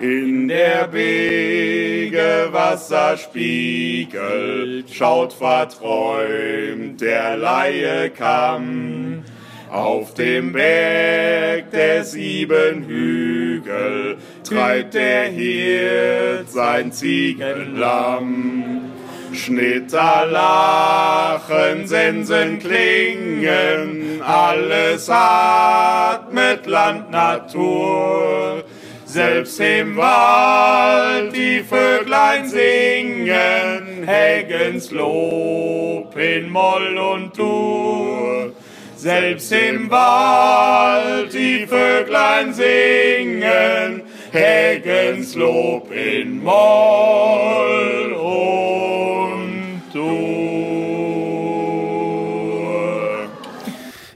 In 0.00 0.48
der 0.48 0.88
Bege 0.88 2.48
Wasserspiegel 2.50 4.84
schaut 4.90 5.32
verträumt 5.32 7.00
der 7.00 7.36
Laie 7.36 8.10
Kamm. 8.10 9.22
Auf 9.70 10.14
dem 10.14 10.52
Berg 10.52 11.70
der 11.70 12.04
sieben 12.04 12.86
Hügel 12.86 13.53
treibt 14.42 14.94
der 14.94 15.24
Hirt 15.24 16.50
sein 16.50 16.92
Ziegenlamm. 16.92 18.92
Schnitter 19.34 20.26
lachen, 20.26 21.86
Sensen 21.86 22.60
klingen, 22.60 24.22
alles 24.22 25.10
atmet 25.10 26.66
Land, 26.66 27.10
Natur. 27.10 28.64
Selbst 29.04 29.60
im 29.60 29.96
Wald 29.96 31.36
die 31.36 31.60
Vöglein 31.60 32.48
singen, 32.48 34.04
Heggens 34.06 34.90
Lob 34.90 36.16
in 36.16 36.50
Moll 36.50 36.96
und 36.96 37.36
Dur. 37.36 38.43
Selbst 39.04 39.52
im 39.52 39.90
Wald 39.90 41.34
die 41.34 41.66
Vöglein 41.66 42.54
singen, 42.54 44.00
Heggens 44.32 45.34
Lob 45.34 45.92
in 45.92 46.42
Moll 46.42 48.03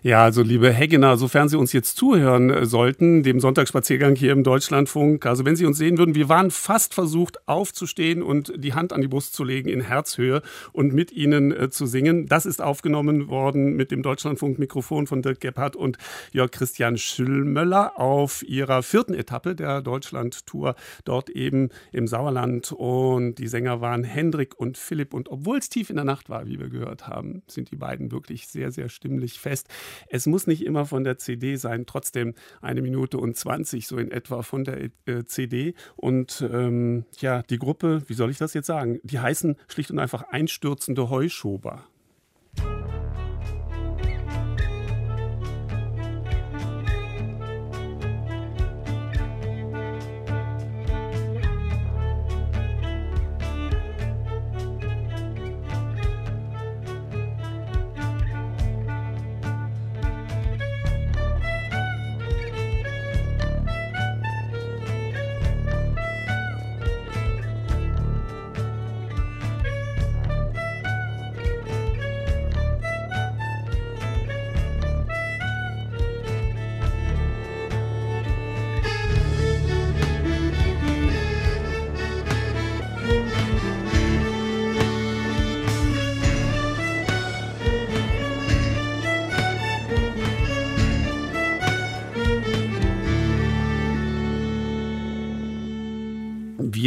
Ja, 0.09 0.25
also 0.25 0.41
liebe 0.41 0.73
Heggener, 0.73 1.19
sofern 1.19 1.51
Sie 1.51 1.59
uns 1.59 1.75
jetzt 1.75 1.99
zuhören 1.99 2.49
äh, 2.49 2.65
sollten, 2.65 3.23
dem 3.23 3.41
Sonntagsspaziergang 3.41 4.17
hier 4.17 4.33
im 4.33 4.43
Deutschlandfunk, 4.43 5.27
also 5.27 5.45
wenn 5.45 5.55
Sie 5.55 5.67
uns 5.67 5.77
sehen 5.77 5.99
würden, 5.99 6.15
wir 6.15 6.31
waren 6.31 6.51
fast 6.51 6.95
versucht 6.95 7.47
aufzustehen 7.47 8.23
und 8.23 8.51
die 8.57 8.73
Hand 8.73 8.95
an 8.95 9.03
die 9.03 9.09
Brust 9.09 9.35
zu 9.35 9.45
legen 9.45 9.69
in 9.69 9.83
Herzhöhe 9.83 10.41
und 10.73 10.95
mit 10.95 11.13
Ihnen 11.13 11.53
äh, 11.53 11.69
zu 11.69 11.85
singen. 11.85 12.25
Das 12.25 12.47
ist 12.47 12.63
aufgenommen 12.63 13.29
worden 13.29 13.77
mit 13.77 13.91
dem 13.91 14.03
Deutschlandfunk-Mikrofon 14.03 15.07
von 15.07 15.21
Dirk 15.21 15.41
Gebhardt 15.41 15.77
und 15.77 15.99
Jörg 16.33 16.53
Christian 16.53 16.97
Schüllmöller 16.97 18.01
auf 18.01 18.43
ihrer 18.49 18.83
vierten 18.83 19.13
Etappe 19.13 19.55
der 19.55 19.83
Deutschland-Tour, 19.83 20.75
dort 21.05 21.29
eben 21.29 21.69
im 21.93 22.07
Sauerland. 22.07 22.73
Und 22.73 23.35
die 23.35 23.47
Sänger 23.47 23.83
waren 23.83 24.05
Hendrik 24.05 24.59
und 24.59 24.79
Philipp. 24.79 25.13
Und 25.13 25.29
obwohl 25.29 25.59
es 25.59 25.69
tief 25.69 25.91
in 25.91 25.97
der 25.97 26.07
Nacht 26.07 26.31
war, 26.31 26.47
wie 26.47 26.59
wir 26.59 26.71
gehört 26.71 27.09
haben, 27.09 27.43
sind 27.47 27.71
die 27.71 27.77
beiden 27.77 28.11
wirklich 28.11 28.49
sehr, 28.49 28.73
sehr 28.73 28.89
stimmlich 28.89 29.39
fest. 29.39 29.69
Es 30.09 30.27
muss 30.27 30.47
nicht 30.47 30.65
immer 30.65 30.87
von 30.87 31.05
der 31.05 31.19
CD 31.19 31.57
sein, 31.57 31.87
trotzdem 31.87 32.35
eine 32.61 32.83
Minute 32.83 33.19
und 33.19 33.37
20 33.37 33.87
so 33.87 33.99
in 33.99 34.11
etwa 34.11 34.43
von 34.43 34.65
der 34.65 34.91
äh, 35.07 35.25
CD. 35.25 35.75
Und 35.97 36.47
ähm, 36.53 37.05
ja, 37.21 37.43
die 37.43 37.59
Gruppe, 37.59 38.03
wie 38.07 38.15
soll 38.15 38.31
ich 38.31 38.39
das 38.39 38.55
jetzt 38.55 38.67
sagen? 38.67 39.01
Die 39.03 39.19
heißen 39.19 39.57
schlicht 39.69 39.91
und 39.91 39.99
einfach 39.99 40.23
einstürzende 40.31 41.11
Heuschober. 41.11 41.85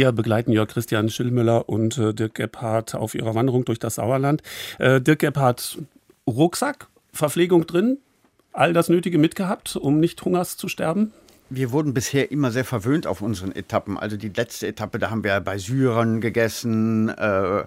Wir 0.02 0.10
begleiten 0.10 0.50
Jörg 0.50 0.66
Christian 0.66 1.10
Schillmüller 1.10 1.68
und 1.68 1.96
äh, 1.96 2.12
Dirk 2.12 2.34
Gebhardt 2.34 2.96
auf 2.96 3.14
ihrer 3.14 3.36
Wanderung 3.36 3.64
durch 3.64 3.78
das 3.78 3.94
Sauerland. 3.94 4.42
Äh, 4.80 5.00
Dirk 5.00 5.20
Gebhardt, 5.20 5.78
Rucksack, 6.26 6.88
Verpflegung 7.12 7.68
drin, 7.68 7.98
all 8.52 8.72
das 8.72 8.88
Nötige 8.88 9.16
mitgehabt, 9.18 9.76
um 9.76 10.00
nicht 10.00 10.20
hungers 10.24 10.56
zu 10.56 10.66
sterben? 10.66 11.12
Wir 11.50 11.70
wurden 11.70 11.94
bisher 11.94 12.32
immer 12.32 12.50
sehr 12.50 12.64
verwöhnt 12.64 13.06
auf 13.06 13.22
unseren 13.22 13.52
Etappen. 13.52 13.96
Also 13.96 14.16
die 14.16 14.30
letzte 14.30 14.66
Etappe, 14.66 14.98
da 14.98 15.08
haben 15.08 15.22
wir 15.22 15.38
bei 15.38 15.56
Syrern 15.58 16.20
gegessen, 16.20 17.08
äh, 17.10 17.62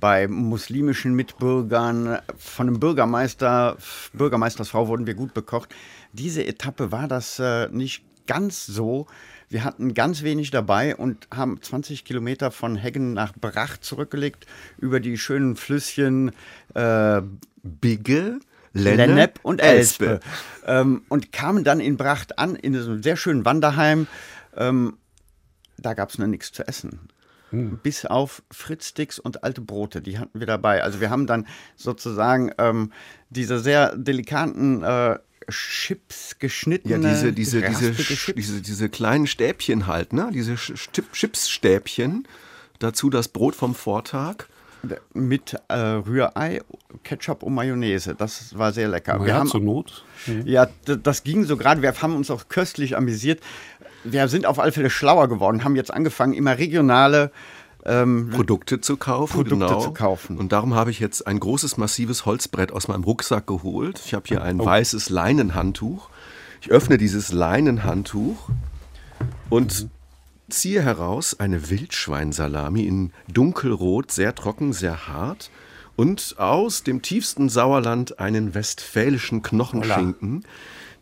bei 0.00 0.26
muslimischen 0.26 1.12
Mitbürgern, 1.12 2.18
von 2.38 2.66
einem 2.66 2.80
Bürgermeister, 2.80 3.76
Bürgermeistersfrau 4.14 4.88
wurden 4.88 5.06
wir 5.06 5.12
gut 5.12 5.34
bekocht. 5.34 5.68
Diese 6.14 6.46
Etappe 6.46 6.92
war 6.92 7.08
das 7.08 7.38
äh, 7.40 7.68
nicht 7.68 8.04
ganz 8.26 8.64
so. 8.64 9.06
Wir 9.48 9.64
hatten 9.64 9.94
ganz 9.94 10.22
wenig 10.22 10.50
dabei 10.50 10.96
und 10.96 11.28
haben 11.34 11.60
20 11.60 12.04
Kilometer 12.04 12.50
von 12.50 12.76
Heggen 12.76 13.12
nach 13.12 13.32
Bracht 13.34 13.84
zurückgelegt 13.84 14.46
über 14.78 15.00
die 15.00 15.18
schönen 15.18 15.56
Flüsschen 15.56 16.32
äh, 16.74 17.22
Bigge. 17.62 18.40
Lennep, 18.76 19.06
Lennep 19.06 19.40
und 19.42 19.60
Elspe. 19.60 20.18
Ähm, 20.66 21.02
und 21.08 21.30
kamen 21.30 21.62
dann 21.62 21.78
in 21.78 21.96
Bracht 21.96 22.38
an, 22.38 22.56
in 22.56 22.74
einem 22.74 23.02
sehr 23.02 23.16
schönen 23.16 23.44
Wanderheim. 23.44 24.08
Ähm, 24.56 24.98
da 25.78 25.94
gab 25.94 26.10
es 26.10 26.18
noch 26.18 26.26
nichts 26.26 26.50
zu 26.50 26.66
essen. 26.66 27.08
Hm. 27.50 27.78
Bis 27.82 28.04
auf 28.04 28.42
Fritz-Sticks 28.50 29.20
und 29.20 29.44
alte 29.44 29.60
Brote, 29.60 30.02
die 30.02 30.18
hatten 30.18 30.40
wir 30.40 30.46
dabei. 30.46 30.82
Also 30.82 31.00
wir 31.00 31.10
haben 31.10 31.28
dann 31.28 31.46
sozusagen 31.76 32.50
ähm, 32.58 32.92
diese 33.30 33.60
sehr 33.60 33.96
delikaten 33.96 34.82
äh, 34.82 35.18
Chips 35.48 36.38
geschnittene. 36.38 36.94
Ja, 36.94 37.10
diese, 37.10 37.32
diese, 37.32 37.62
diese, 37.62 37.92
diese, 38.32 38.60
diese 38.62 38.88
kleinen 38.88 39.26
Stäbchen 39.26 39.86
halt, 39.86 40.12
ne? 40.12 40.30
Diese 40.32 40.54
Chipsstäbchen. 40.54 42.26
Dazu 42.78 43.10
das 43.10 43.28
Brot 43.28 43.54
vom 43.54 43.74
Vortag. 43.74 44.46
Mit 45.14 45.56
äh, 45.68 45.74
Rührei, 45.74 46.60
Ketchup 47.04 47.42
und 47.42 47.54
Mayonnaise. 47.54 48.14
Das 48.14 48.58
war 48.58 48.72
sehr 48.72 48.88
lecker. 48.88 49.18
wir 49.20 49.28
ja, 49.28 49.34
haben, 49.36 49.48
zur 49.48 49.60
Not. 49.60 50.04
Mhm. 50.26 50.42
Ja, 50.46 50.68
das 50.84 51.24
ging 51.24 51.44
so 51.44 51.56
gerade. 51.56 51.80
Wir 51.80 51.94
haben 52.02 52.14
uns 52.14 52.30
auch 52.30 52.48
köstlich 52.48 52.94
amüsiert. 52.94 53.40
Wir 54.04 54.28
sind 54.28 54.44
auf 54.44 54.58
alle 54.58 54.72
Fälle 54.72 54.90
schlauer 54.90 55.28
geworden, 55.28 55.64
haben 55.64 55.76
jetzt 55.76 55.90
angefangen, 55.90 56.34
immer 56.34 56.58
regionale 56.58 57.30
ähm, 57.84 58.30
Produkte 58.30 58.80
zu 58.80 58.96
kaufen. 58.96 59.34
Produkte 59.34 59.66
genau. 59.66 59.80
zu 59.80 59.92
kaufen. 59.92 60.38
Und 60.38 60.52
darum 60.52 60.74
habe 60.74 60.90
ich 60.90 61.00
jetzt 61.00 61.26
ein 61.26 61.38
großes, 61.38 61.76
massives 61.76 62.26
Holzbrett 62.26 62.72
aus 62.72 62.88
meinem 62.88 63.04
Rucksack 63.04 63.46
geholt. 63.46 64.00
Ich 64.04 64.14
habe 64.14 64.24
hier 64.26 64.42
ein 64.42 64.60
oh. 64.60 64.64
weißes 64.64 65.10
Leinenhandtuch. 65.10 66.08
Ich 66.60 66.70
öffne 66.70 66.96
dieses 66.96 67.30
Leinenhandtuch 67.32 68.48
und 69.50 69.88
ziehe 70.48 70.82
heraus 70.82 71.38
eine 71.38 71.68
Wildschweinsalami 71.70 72.84
in 72.84 73.12
dunkelrot, 73.30 74.10
sehr 74.10 74.34
trocken, 74.34 74.72
sehr 74.72 75.08
hart. 75.08 75.50
Und 75.96 76.36
aus 76.38 76.82
dem 76.82 77.02
tiefsten 77.02 77.48
Sauerland 77.48 78.18
einen 78.18 78.54
westfälischen 78.54 79.42
Knochenschinken. 79.42 80.40
Hola. 80.40 80.48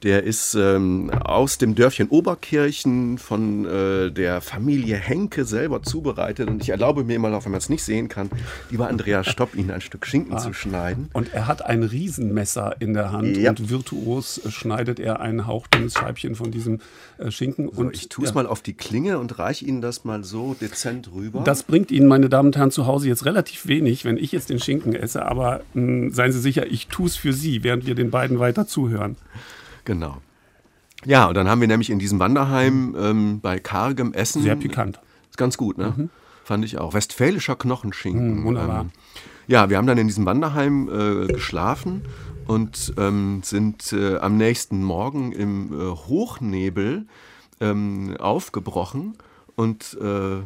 Der 0.02 0.25
ist 0.25 0.54
ähm, 0.54 1.11
aus 1.11 1.59
dem 1.59 1.76
Dörfchen 1.76 2.09
Oberkirchen 2.09 3.18
von 3.18 3.64
äh, 3.64 4.11
der 4.11 4.40
Familie 4.40 4.97
Henke 4.97 5.44
selber 5.44 5.82
zubereitet. 5.82 6.49
Und 6.49 6.61
ich 6.62 6.71
erlaube 6.71 7.04
mir 7.04 7.21
mal, 7.21 7.32
auch 7.35 7.44
wenn 7.44 7.52
man 7.52 7.59
es 7.59 7.68
nicht 7.68 7.85
sehen 7.85 8.09
kann, 8.09 8.28
lieber 8.71 8.88
Andreas 8.88 9.28
Stopp, 9.28 9.54
Ihnen 9.54 9.71
ein 9.71 9.80
Stück 9.80 10.04
Schinken 10.06 10.35
ah. 10.35 10.38
zu 10.38 10.52
schneiden. 10.52 11.09
Und 11.12 11.32
er 11.32 11.47
hat 11.47 11.64
ein 11.64 11.85
Riesenmesser 11.85 12.76
in 12.80 12.94
der 12.94 13.12
Hand 13.12 13.37
ja. 13.37 13.50
und 13.50 13.71
virtuos 13.71 14.40
schneidet 14.49 14.99
er 14.99 15.21
ein 15.21 15.47
hauchdünnes 15.47 15.94
Scheibchen 15.94 16.35
von 16.35 16.50
diesem 16.50 16.80
äh, 17.18 17.30
Schinken. 17.30 17.71
So, 17.73 17.82
und 17.82 17.94
ich 17.94 18.09
tue 18.09 18.25
es 18.25 18.30
ja. 18.30 18.35
mal 18.35 18.47
auf 18.47 18.61
die 18.61 18.75
Klinge 18.75 19.18
und 19.21 19.38
reiche 19.38 19.64
Ihnen 19.64 19.82
das 19.82 20.04
mal 20.04 20.25
so 20.25 20.54
dezent 20.61 21.11
rüber. 21.14 21.42
Das 21.44 21.62
bringt 21.62 21.92
Ihnen, 21.92 22.09
meine 22.09 22.28
Damen 22.28 22.49
und 22.49 22.56
Herren, 22.56 22.73
zu 22.73 22.87
Hause 22.87 23.06
jetzt 23.06 23.25
relativ 23.25 23.68
wenig, 23.68 24.04
wenn 24.04 24.16
ich 24.16 24.32
jetzt 24.32 24.50
den 24.50 24.59
Schinken 24.59 24.94
esse. 24.94 25.25
Aber 25.26 25.61
mh, 25.75 25.82
hm, 25.82 26.12
seien 26.12 26.32
Sie 26.32 26.40
sicher, 26.40 26.66
ich 26.66 26.88
tue 26.88 27.06
es 27.06 27.14
für 27.14 27.32
Sie, 27.32 27.62
während 27.62 27.87
wir 27.87 27.94
den 27.94 28.11
beiden 28.11 28.40
weiter 28.40 28.66
zuhören. 28.66 29.16
Genau. 29.85 30.19
Ja, 31.05 31.27
und 31.27 31.35
dann 31.35 31.49
haben 31.49 31.61
wir 31.61 31.69
nämlich 31.69 31.91
in 31.91 31.99
diesem 31.99 32.19
Wanderheim 32.21 32.95
ähm, 32.99 33.41
bei 33.41 33.59
kargem 33.59 34.12
Essen. 34.12 34.43
Sehr 34.43 34.57
pikant. 34.57 35.01
Ist 35.31 35.39
ganz 35.39 35.57
gut, 35.57 35.79
ne? 35.79 35.95
Mhm. 35.97 36.11
Fand 36.45 36.65
ich 36.65 36.79
auch. 36.79 36.95
Westfälischer 36.95 37.57
Knochenschinken. 37.57 38.41
Mhm, 38.41 38.45
wunderbar. 38.45 38.83
Ähm, 38.83 38.91
ja, 39.47 39.69
wir 39.71 39.77
haben 39.77 39.87
dann 39.87 39.99
in 39.99 40.07
diesem 40.07 40.27
Wanderheim 40.27 40.89
äh, 40.89 41.27
geschlafen 41.27 42.03
und 42.47 42.95
ähm, 42.97 43.41
sind 43.43 43.93
äh, 43.93 44.19
am 44.19 44.37
nächsten 44.37 44.85
Morgen 44.85 45.33
im 45.33 45.73
äh, 45.73 45.91
Hochnebel 45.91 47.07
ähm, 47.61 48.17
aufgebrochen 48.19 49.17
und 49.57 49.99
äh, 50.01 50.43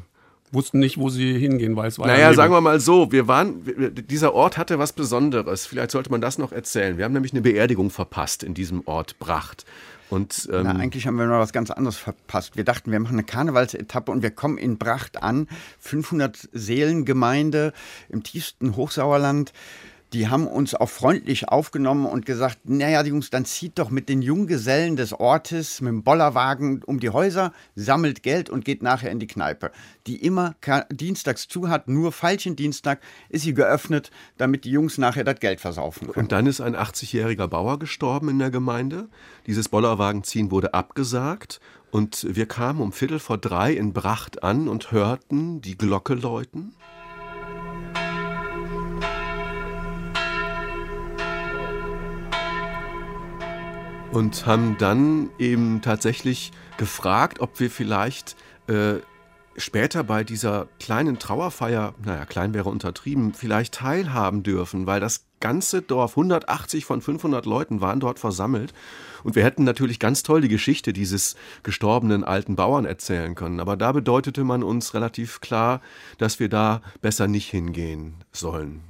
wussten 0.53 0.79
nicht, 0.79 0.99
wo 0.99 1.09
sie 1.09 1.39
hingehen, 1.39 1.77
weil 1.77 1.89
es 1.89 1.99
war. 1.99 2.07
Naja, 2.07 2.33
sagen 2.35 2.53
wir 2.53 2.61
mal 2.61 2.81
so, 2.81 3.13
wir 3.13 3.29
waren, 3.29 3.63
dieser 4.09 4.35
Ort 4.35 4.59
hatte 4.59 4.79
was 4.79 4.93
Besonderes. 4.93 5.67
Vielleicht 5.67 5.91
sollte 5.91 6.11
man 6.11 6.21
das 6.21 6.39
noch 6.39 6.53
erzählen. 6.53 6.99
Wir 6.99 7.05
haben 7.05 7.13
nämlich 7.13 7.33
eine 7.33 7.43
Beerdigung 7.43 7.91
verpasst 7.91 8.43
in 8.43 8.55
diesem 8.55 8.87
Ort 8.87 9.19
Bracht. 9.19 9.65
Und, 10.09 10.49
ähm, 10.53 10.63
Na, 10.65 10.77
eigentlich 10.77 11.07
haben 11.07 11.17
wir 11.17 11.27
noch 11.27 11.39
was 11.39 11.53
ganz 11.53 11.71
anderes 11.71 11.97
verpasst. 11.97 12.57
Wir 12.57 12.65
dachten, 12.65 12.93
wir 12.93 13.01
machen 13.01 13.15
eine 13.15 13.25
Karnevalsetappe 13.25 14.13
und 14.13 14.23
wir 14.23 14.31
kommen 14.31 14.57
in 14.57 14.79
Bracht 14.79 15.23
an. 15.23 15.49
500 15.81 16.49
Seelengemeinde 16.53 17.73
im 18.09 18.23
tiefsten 18.23 18.77
Hochsauerland 18.77 19.53
die 20.13 20.29
haben 20.29 20.47
uns 20.47 20.75
auch 20.75 20.89
freundlich 20.89 21.49
aufgenommen 21.49 22.07
und 22.07 22.27
gesagt, 22.27 22.61
naja, 22.65 23.03
Jungs, 23.05 23.31
dann 23.31 23.45
zieht 23.45 23.79
doch 23.79 23.91
mit 23.91 24.09
den 24.09 24.23
Junggesellen 24.23 24.97
des 24.97 25.13
Ortes 25.13 25.81
mit 25.81 25.89
dem 25.89 26.03
Bollerwagen 26.05 26.83
um 26.85 27.01
die 27.01 27.11
Häuser, 27.11 27.53
sammelt 27.75 28.23
Geld 28.23 28.49
und 28.49 28.65
geht 28.65 28.83
nachher 28.83 29.11
in 29.11 29.19
die 29.19 29.27
Kneipe, 29.27 29.73
die 30.07 30.17
immer 30.17 30.55
dienstags 30.91 31.49
zu 31.49 31.69
hat, 31.69 31.89
nur 31.89 32.13
Dienstag 32.57 33.01
ist 33.29 33.43
sie 33.43 33.55
geöffnet, 33.55 34.11
damit 34.37 34.65
die 34.65 34.71
Jungs 34.71 34.99
nachher 34.99 35.25
das 35.25 35.41
Geld 35.41 35.61
versaufen 35.61 36.09
können. 36.09 36.25
Und 36.25 36.33
dann 36.33 36.47
ist 36.47 36.61
ein 36.61 36.77
80-jähriger 36.77 37.49
Bauer 37.49 37.79
gestorben 37.79 38.29
in 38.29 38.39
der 38.39 38.51
Gemeinde. 38.51 39.09
Dieses 39.47 39.69
Bollerwagenziehen 39.69 40.51
wurde 40.51 40.75
abgesagt 40.75 41.61
und 41.91 42.27
wir 42.29 42.47
kamen 42.47 42.81
um 42.81 42.93
Viertel 42.93 43.19
vor 43.19 43.39
drei 43.39 43.73
in 43.73 43.93
Bracht 43.93 44.43
an 44.43 44.69
und 44.69 44.93
hörten 44.93 45.61
die 45.61 45.77
Glocke 45.77 46.15
läuten. 46.15 46.75
Und 54.13 54.47
haben 54.47 54.77
dann 54.79 55.31
eben 55.39 55.83
tatsächlich 55.83 56.53
gefragt, 56.79 57.41
ob 57.41 57.61
wir 57.61 57.71
vielleicht 57.71 58.37
äh, 58.69 58.95
später 59.57 60.05
bei 60.05 60.25
dieser 60.25 60.69
kleinen 60.81 61.19
Trauerfeier, 61.19 61.95
naja, 62.05 62.25
klein 62.25 62.55
wäre 62.55 62.69
untertrieben, 62.69 63.35
vielleicht 63.35 63.75
teilhaben 63.75 64.43
dürfen, 64.43 64.87
weil 64.87 65.01
das 65.01 65.25
ganze 65.41 65.83
Dorf, 65.83 66.13
180 66.13 66.85
von 66.85 67.01
500 67.01 67.47
Leuten 67.47 67.81
waren 67.81 68.01
dort 68.01 68.19
versammelt. 68.19 68.73
Und 69.23 69.35
wir 69.35 69.45
hätten 69.45 69.65
natürlich 69.65 69.99
ganz 69.99 70.23
toll 70.23 70.41
die 70.41 70.49
Geschichte 70.49 70.93
dieses 70.93 71.37
gestorbenen 71.63 72.25
alten 72.25 72.57
Bauern 72.57 72.85
erzählen 72.85 73.35
können. 73.35 73.61
Aber 73.61 73.77
da 73.77 73.93
bedeutete 73.93 74.45
man 74.45 74.63
uns 74.63 74.95
relativ 74.95 75.41
klar, 75.41 75.81
dass 76.19 76.39
wir 76.39 76.49
da 76.49 76.81
besser 77.01 77.27
nicht 77.27 77.51
hingehen 77.51 78.15
sollen. 78.33 78.83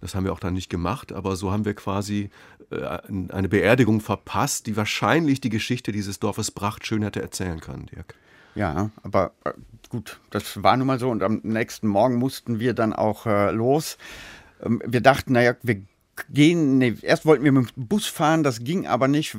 Das 0.00 0.14
haben 0.14 0.24
wir 0.24 0.32
auch 0.32 0.40
dann 0.40 0.54
nicht 0.54 0.70
gemacht, 0.70 1.12
aber 1.12 1.36
so 1.36 1.50
haben 1.50 1.64
wir 1.64 1.74
quasi 1.74 2.30
äh, 2.70 2.98
eine 3.30 3.48
Beerdigung 3.48 4.00
verpasst, 4.00 4.66
die 4.66 4.76
wahrscheinlich 4.76 5.40
die 5.40 5.50
Geschichte 5.50 5.92
dieses 5.92 6.18
Dorfes 6.20 6.50
Bracht 6.50 6.86
schön 6.86 7.02
hätte 7.02 7.20
erzählen 7.20 7.60
können, 7.60 7.86
Dirk. 7.86 8.14
Ja, 8.54 8.90
aber 9.02 9.32
äh, 9.44 9.52
gut, 9.88 10.20
das 10.30 10.62
war 10.62 10.76
nun 10.76 10.86
mal 10.86 10.98
so 10.98 11.10
und 11.10 11.22
am 11.22 11.40
nächsten 11.42 11.88
Morgen 11.88 12.16
mussten 12.16 12.60
wir 12.60 12.74
dann 12.74 12.92
auch 12.92 13.26
äh, 13.26 13.50
los. 13.50 13.98
Ähm, 14.62 14.82
wir 14.84 15.00
dachten, 15.00 15.32
naja, 15.32 15.54
wir 15.62 15.82
gehen, 16.30 16.78
nee, 16.78 16.94
erst 17.02 17.26
wollten 17.26 17.44
wir 17.44 17.52
mit 17.52 17.76
dem 17.76 17.86
Bus 17.86 18.06
fahren, 18.06 18.42
das 18.42 18.64
ging 18.64 18.86
aber 18.86 19.08
nicht, 19.08 19.38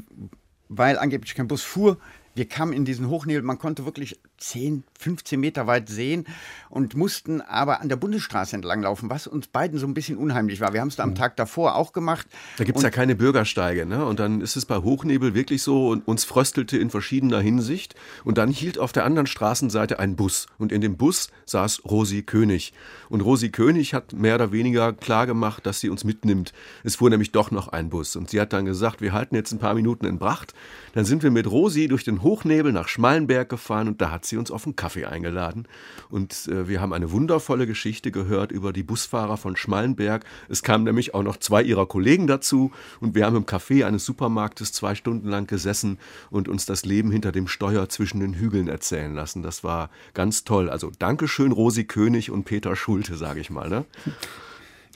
weil 0.70 0.98
angeblich 0.98 1.36
kein 1.36 1.48
Bus 1.48 1.64
fuhr. 1.64 1.98
Wir 2.36 2.48
kamen 2.48 2.74
in 2.74 2.86
diesen 2.86 3.10
Hochnebel, 3.10 3.42
man 3.42 3.60
konnte 3.60 3.86
wirklich 3.86 4.20
10, 4.40 4.84
15 5.00 5.40
Meter 5.40 5.68
weit 5.68 5.90
sehen 5.90 6.26
und 6.70 6.96
mussten 6.96 7.42
aber 7.42 7.82
an 7.82 7.90
der 7.90 7.96
Bundesstraße 7.96 8.56
entlanglaufen, 8.56 9.10
was 9.10 9.28
uns 9.28 9.48
beiden 9.48 9.78
so 9.78 9.88
ein 9.88 9.94
bisschen 9.94 10.18
unheimlich 10.18 10.62
war. 10.62 10.74
Wir 10.74 10.82
haben 10.82 10.88
es 10.88 10.96
da 10.96 11.04
am 11.04 11.12
mhm. 11.12 11.16
Tag 11.16 11.36
davor 11.36 11.76
auch 11.76 11.94
gemacht. 11.94 12.28
Da 12.58 12.64
gibt 12.64 12.78
es 12.78 12.84
ja 12.84 12.90
keine 12.90 13.16
Bürgersteige, 13.16 13.86
ne? 13.86 14.06
Und 14.06 14.20
dann 14.20 14.42
ist 14.42 14.56
es 14.56 14.66
bei 14.66 14.78
Hochnebel 14.78 15.34
wirklich 15.34 15.62
so 15.62 15.90
und 15.90 16.08
uns 16.08 16.24
fröstelte 16.24 16.78
in 16.78 16.90
verschiedener 16.90 17.40
Hinsicht. 17.40 17.96
Und 18.24 18.38
dann 18.38 18.50
hielt 18.50 18.78
auf 18.78 18.92
der 18.92 19.06
anderen 19.06 19.28
Straßenseite 19.28 20.00
ein 20.00 20.16
Bus. 20.16 20.48
Und 20.58 20.72
in 20.72 20.82
dem 20.82 20.98
Bus 20.98 21.30
saß 21.46 21.84
Rosi 21.86 22.24
König. 22.24 22.74
Und 23.10 23.22
Rosi 23.22 23.50
König 23.50 23.94
hat 23.94 24.14
mehr 24.14 24.36
oder 24.36 24.52
weniger 24.52 24.94
klar 24.94 25.26
gemacht, 25.28 25.66
dass 25.66 25.80
sie 25.80 25.90
uns 25.90 26.04
mitnimmt. 26.04 26.54
Es 26.84 26.96
fuhr 26.96 27.10
nämlich 27.10 27.32
doch 27.32 27.52
noch 27.52 27.68
ein 27.70 27.90
Bus. 27.90 28.16
Und 28.16 28.30
sie 28.30 28.40
hat 28.40 28.54
dann 28.54 28.66
gesagt, 28.66 29.02
wir 29.02 29.14
halten 29.14 29.36
jetzt 29.36 29.52
ein 29.52 29.60
paar 29.60 29.74
Minuten 29.74 30.06
in 30.06 30.20
Bracht. 30.20 30.54
Dann 30.94 31.06
sind 31.06 31.24
wir 31.24 31.32
mit 31.32 31.50
Rosi 31.50 31.88
durch 31.88 32.04
den 32.04 32.24
Hochnebel 32.24 32.72
nach 32.72 32.88
Schmallenberg 32.88 33.50
gefahren 33.50 33.88
und 33.88 34.02
da 34.02 34.12
hat 34.12 34.26
sie 34.30 34.38
uns 34.38 34.52
auf 34.52 34.66
einen 34.66 34.76
Kaffee 34.76 35.06
eingeladen. 35.06 35.68
Und 36.10 36.48
äh, 36.48 36.68
wir 36.68 36.82
haben 36.82 36.94
eine 36.94 37.12
wundervolle 37.12 37.68
Geschichte 37.68 38.12
gehört 38.12 38.52
über 38.52 38.74
die 38.74 38.84
Busfahrer 38.84 39.38
von 39.38 39.56
Schmallenberg. 39.56 40.24
Es 40.48 40.64
kamen 40.64 40.86
nämlich 40.86 41.14
auch 41.14 41.24
noch 41.24 41.38
zwei 41.38 41.62
ihrer 41.64 41.86
Kollegen 41.86 42.28
dazu 42.28 42.72
und 43.00 43.16
wir 43.16 43.26
haben 43.26 43.36
im 43.36 43.46
Café 43.46 43.86
eines 43.86 44.06
Supermarktes 44.06 44.72
zwei 44.72 44.96
Stunden 44.96 45.28
lang 45.28 45.48
gesessen 45.48 45.98
und 46.30 46.48
uns 46.48 46.66
das 46.66 46.86
Leben 46.86 47.12
hinter 47.12 47.32
dem 47.32 47.48
Steuer 47.48 47.90
zwischen 47.90 48.20
den 48.20 48.36
Hügeln 48.36 48.68
erzählen 48.68 49.14
lassen. 49.14 49.44
Das 49.44 49.64
war 49.64 49.90
ganz 50.14 50.44
toll. 50.44 50.70
Also 50.70 50.92
Dankeschön, 50.98 51.52
Rosi 51.52 51.86
König 51.86 52.32
und 52.32 52.46
Peter 52.46 52.76
Schulte, 52.76 53.18
sage 53.18 53.40
ich 53.40 53.50
mal. 53.50 53.70
Ne? 53.70 53.86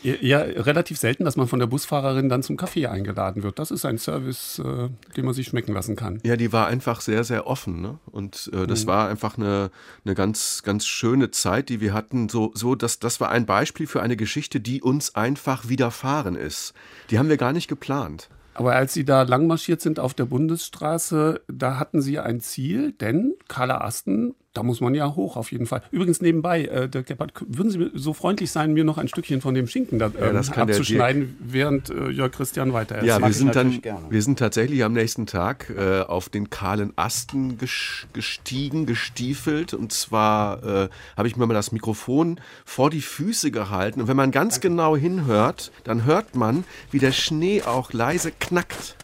Ja, 0.04 0.40
relativ 0.40 0.98
selten, 0.98 1.24
dass 1.24 1.36
man 1.36 1.48
von 1.48 1.60
der 1.60 1.68
Busfahrerin 1.68 2.30
dann 2.30 2.44
zum 2.44 2.58
Kaffee 2.58 2.88
eingeladen 2.88 3.44
wird. 3.44 3.60
Das 3.60 3.72
ist 3.72 3.86
ein 3.86 3.98
Service, 3.98 4.60
äh, 4.60 4.90
den 5.16 5.26
man 5.26 5.34
sich 5.34 5.48
schmecken 5.48 5.74
lassen 5.74 5.96
kann. 5.96 6.20
Ja, 6.24 6.36
die 6.36 6.52
war 6.52 6.68
einfach 6.68 7.02
sehr, 7.02 7.24
sehr 7.24 7.48
offen. 7.48 7.82
Ne? 7.82 8.00
Und 8.12 8.52
äh, 8.54 8.68
das 8.68 8.84
mhm. 8.84 8.88
war 8.88 9.10
einfach 9.10 9.38
eine, 9.38 9.72
eine 10.06 10.16
ganz, 10.16 10.62
ganz 10.64 10.86
schöne 10.86 11.32
Zeit, 11.32 11.70
die 11.70 11.80
wir 11.80 11.94
hatten. 11.94 12.30
So, 12.30 12.52
so 12.54 12.76
dass, 12.76 13.00
das 13.00 13.20
war 13.22 13.30
ein 13.30 13.46
Beispiel 13.46 13.88
für 13.88 14.02
eine 14.02 14.18
Geschichte, 14.18 14.60
die 14.60 14.82
uns 14.82 15.16
einfach 15.16 15.70
widerfahren 15.70 16.36
ist. 16.36 16.74
Die 17.10 17.18
haben 17.18 17.30
wir 17.30 17.38
gar 17.38 17.54
nicht 17.54 17.68
geplant. 17.68 18.30
Aber 18.56 18.76
als 18.76 18.94
Sie 18.94 19.04
da 19.04 19.24
langmarschiert 19.24 19.82
sind 19.82 20.00
auf 20.00 20.14
der 20.14 20.26
Bundesstraße, 20.26 21.42
da 21.48 21.80
hatten 21.80 22.02
Sie 22.02 22.20
ein 22.20 22.40
Ziel, 22.40 22.92
denn 22.92 23.34
Carla 23.48 23.82
Asten 23.82 24.36
da 24.54 24.62
muss 24.62 24.82
man 24.82 24.94
ja 24.94 25.16
hoch, 25.16 25.36
auf 25.36 25.52
jeden 25.52 25.66
Fall. 25.66 25.82
Übrigens 25.92 26.22
nebenbei, 26.22 26.66
äh, 26.66 26.88
der 26.88 27.02
Gebhardt, 27.02 27.34
würden 27.48 27.72
Sie 27.72 27.90
so 27.96 28.14
freundlich 28.14 28.52
sein, 28.52 28.74
mir 28.74 28.84
noch 28.84 29.00
ein 29.00 29.08
Stückchen 29.08 29.42
von 29.42 29.56
dem 29.56 29.68
Schinken 29.68 29.98
da, 29.98 30.12
ähm, 30.20 30.36
ja, 30.36 30.54
abzuschneiden, 30.62 31.36
während 31.40 31.90
äh, 31.90 32.10
Jörg 32.10 32.32
Christian 32.32 32.72
weiter 32.72 32.96
erzählt? 32.96 33.22
Ja, 33.22 33.26
wir 33.26 33.34
sind, 33.34 33.56
dann, 33.56 33.82
wir 34.10 34.22
sind 34.22 34.38
tatsächlich 34.38 34.84
am 34.84 34.94
nächsten 34.94 35.26
Tag 35.26 35.72
äh, 35.76 36.02
auf 36.02 36.30
den 36.30 36.52
kahlen 36.52 36.94
Asten 36.96 37.58
gestiegen, 37.58 38.86
gestiefelt. 38.86 39.74
Und 39.74 39.92
zwar 39.92 40.64
äh, 40.64 40.90
habe 41.18 41.28
ich 41.28 41.36
mir 41.36 41.48
mal 41.48 41.56
das 41.56 41.72
Mikrofon 41.72 42.40
vor 42.64 42.92
die 42.92 43.02
Füße 43.02 43.50
gehalten. 43.50 44.02
Und 44.02 44.08
wenn 44.08 44.18
man 44.18 44.30
ganz 44.30 44.56
Danke. 44.56 44.70
genau 44.70 44.96
hinhört, 44.96 45.72
dann 45.84 46.06
hört 46.06 46.36
man, 46.36 46.64
wie 46.92 47.00
der 47.00 47.12
Schnee 47.12 47.64
auch 47.64 47.92
leise 47.92 48.32
knackt. 48.32 48.98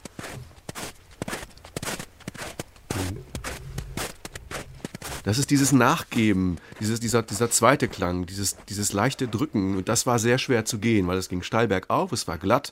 Das 5.23 5.37
ist 5.37 5.51
dieses 5.51 5.71
Nachgeben, 5.71 6.57
dieses, 6.79 6.99
dieser, 6.99 7.23
dieser 7.23 7.49
zweite 7.51 7.87
Klang, 7.87 8.25
dieses, 8.25 8.57
dieses 8.67 8.93
leichte 8.93 9.27
Drücken. 9.27 9.77
Und 9.77 9.89
das 9.89 10.05
war 10.05 10.19
sehr 10.19 10.37
schwer 10.37 10.65
zu 10.65 10.79
gehen, 10.79 11.07
weil 11.07 11.17
es 11.17 11.29
ging 11.29 11.41
steil 11.41 11.67
bergauf, 11.67 12.11
es 12.11 12.27
war 12.27 12.37
glatt. 12.37 12.71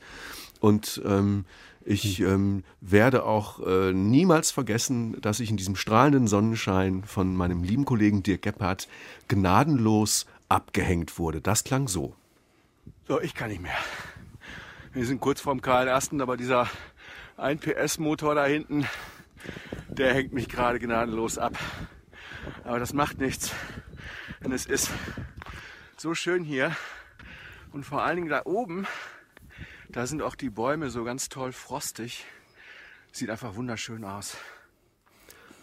Und 0.60 1.02
ähm, 1.06 1.46
ich 1.86 2.20
ähm, 2.20 2.64
werde 2.82 3.24
auch 3.24 3.66
äh, 3.66 3.94
niemals 3.94 4.52
vergessen, 4.52 5.20
dass 5.22 5.40
ich 5.40 5.50
in 5.50 5.58
diesem 5.58 5.76
strahlenden 5.76 6.28
Sonnenschein 6.28 7.04
von 7.04 7.36
meinem 7.36 7.64
lieben 7.64 7.86
Kollegen 7.86 8.24
Dirk 8.24 8.42
Gebhardt 8.42 8.88
gnadenlos 9.28 10.26
abgehängt 10.50 11.18
wurde. 11.18 11.42
Das 11.42 11.64
klang 11.64 11.88
so. 11.88 12.14
So, 13.08 13.22
ich 13.22 13.34
kann 13.34 13.50
nicht 13.50 13.62
mehr. 13.62 13.78
Wir 14.92 15.06
sind 15.06 15.22
kurz 15.22 15.40
vorm 15.40 15.62
Karl 15.62 15.88
Ersten, 15.88 16.22
aber 16.22 16.36
dieser 16.36 16.68
1 17.38 17.62
PS 17.62 18.00
Motor 18.00 18.36
da 18.36 18.46
hinten, 18.46 18.86
der 19.88 20.14
hängt 20.14 20.34
mich 20.34 20.50
gerade 20.50 20.80
gnadenlos 20.80 21.38
ab. 21.38 21.58
Aber 22.64 22.80
das 22.80 22.94
macht 22.94 23.20
nichts. 23.20 23.54
Denn 24.44 24.52
es 24.52 24.66
ist 24.66 24.90
so 25.98 26.14
schön 26.14 26.44
hier. 26.44 26.76
Und 27.72 27.84
vor 27.84 28.04
allen 28.04 28.18
Dingen 28.18 28.30
da 28.30 28.44
oben, 28.46 28.88
da 29.90 30.08
sind 30.08 30.22
auch 30.22 30.36
die 30.36 30.50
Bäume 30.50 30.90
so 30.90 31.04
ganz 31.04 31.30
toll 31.30 31.52
frostig. 31.52 32.26
Sieht 33.12 33.30
einfach 33.30 33.56
wunderschön 33.56 34.04
aus. 34.04 34.38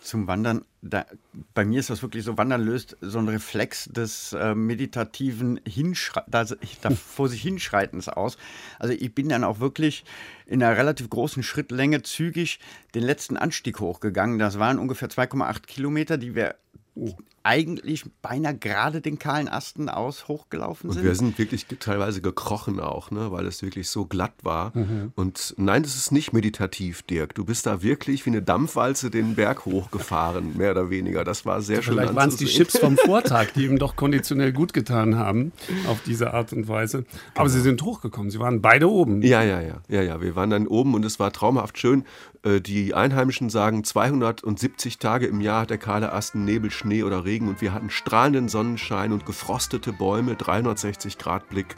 Zum 0.05 0.27
Wandern, 0.27 0.65
da, 0.83 1.07
bei 1.55 1.65
mir 1.65 1.81
ist 1.81 1.89
das 1.89 2.03
wirklich 2.03 2.25
so, 2.25 2.37
Wandern 2.37 2.63
löst 2.63 2.97
so 3.01 3.19
einen 3.19 3.29
Reflex 3.29 3.87
des 3.87 4.35
äh, 4.35 4.55
meditativen 4.55 5.59
Hinschre 5.67 6.23
da, 6.27 6.45
da 6.45 6.91
vor 6.95 7.29
sich 7.29 7.41
Hinschreitens 7.43 8.09
aus. 8.09 8.37
Also 8.79 8.93
ich 8.93 9.15
bin 9.15 9.31
dann 9.31 9.45
auch 9.45 9.61
wirklich 9.61 10.05
in 10.47 10.63
einer 10.63 10.77
relativ 10.77 11.09
großen 11.09 11.43
Schrittlänge 11.43 12.03
zügig 12.03 12.61
den 12.95 13.03
letzten 13.03 13.39
Anstieg 13.39 13.81
hochgegangen. 13.81 14.39
Das 14.39 14.59
waren 14.59 14.79
ungefähr 14.79 15.09
2,8 15.09 15.63
Kilometer, 15.63 16.19
die 16.19 16.35
wir 16.35 16.57
Oh 16.97 17.17
eigentlich 17.45 18.07
beinahe 18.23 18.57
gerade 18.57 19.03
den 19.03 19.19
kahlen 19.19 19.49
Asten 19.49 19.91
aus 19.91 20.29
hochgelaufen 20.29 20.91
sind. 20.91 21.03
Und 21.03 21.07
wir 21.07 21.15
sind 21.15 21.39
wirklich 21.39 21.67
teilweise 21.79 22.23
gekrochen 22.23 22.81
auch, 22.81 23.11
ne, 23.11 23.31
weil 23.31 23.47
es 23.47 23.63
wirklich 23.63 23.91
so 23.91 24.07
glatt 24.07 24.33
war. 24.43 24.73
Mhm. 24.75 25.13
Und 25.15 25.55
nein, 25.59 25.83
das 25.83 25.95
ist 25.95 26.11
nicht 26.11 26.33
meditativ, 26.33 27.03
Dirk. 27.03 27.35
Du 27.35 27.45
bist 27.45 27.67
da 27.67 27.83
wirklich 27.83 28.25
wie 28.25 28.31
eine 28.31 28.41
Dampfwalze 28.41 29.11
den 29.11 29.35
Berg 29.35 29.67
hochgefahren, 29.67 30.57
mehr 30.57 30.71
oder 30.71 30.89
weniger. 30.89 31.23
Das 31.23 31.45
war 31.45 31.61
sehr 31.61 31.83
schön. 31.83 31.95
Vielleicht 31.95 32.15
waren 32.15 32.31
es 32.31 32.37
die 32.37 32.47
Chips 32.47 32.79
vom 32.79 32.97
Vortag, 33.05 33.49
die 33.55 33.67
ihm 33.67 33.79
doch 33.79 33.95
konditionell 33.95 34.55
gut 34.55 34.73
getan 34.73 35.17
haben, 35.17 35.53
auf 35.87 36.01
diese 36.03 36.33
Art 36.33 36.55
und 36.55 36.67
Weise. 36.67 37.05
Aber 37.35 37.45
genau. 37.45 37.49
sie 37.49 37.61
sind 37.61 37.83
hochgekommen. 37.83 38.31
Sie 38.31 38.41
waren 38.41 38.63
beide 38.63 38.91
oben. 38.91 39.21
Ja, 39.21 39.43
ja, 39.43 39.61
ja, 39.61 39.83
ja, 39.89 40.01
ja. 40.01 40.23
Wir 40.23 40.35
waren 40.35 40.49
dann 40.49 40.67
oben 40.67 40.95
und 40.95 41.05
es 41.05 41.21
war 41.21 41.31
traumhaft 41.31 41.79
schön. 41.79 42.05
Äh, 42.45 42.61
die 42.61 42.95
Einheimischen 42.95 43.51
sagen, 43.51 43.85
270 43.85 44.99
Tage 44.99 45.27
im 45.27 45.41
Jahr 45.41 45.63
hat 45.63 45.71
der 45.71 45.79
kahle 45.79 46.13
Asten 46.13 46.45
Nebel, 46.45 46.71
Schnee 46.71 47.03
oder 47.03 47.25
Regen 47.25 47.34
Regen 47.35 47.49
und 47.49 47.61
wir 47.61 47.73
hatten 47.73 47.91
strahlenden 47.91 48.49
Sonnenschein 48.49 49.13
und 49.13 49.27
gefrostete 49.27 49.93
Bäume, 49.93 50.37
360 50.37 51.19
Grad 51.19 51.49
Blick 51.49 51.75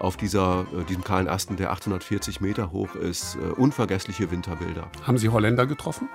auf 0.00 0.16
dieser, 0.16 0.66
äh, 0.76 0.84
diesem 0.84 1.04
kahlen 1.04 1.28
Asten, 1.28 1.56
der 1.56 1.70
840 1.70 2.40
Meter 2.40 2.72
hoch 2.72 2.96
ist. 2.96 3.36
Äh, 3.36 3.52
unvergessliche 3.52 4.32
Winterbilder. 4.32 4.90
Haben 5.04 5.18
Sie 5.18 5.28
Holländer 5.28 5.66
getroffen? 5.66 6.08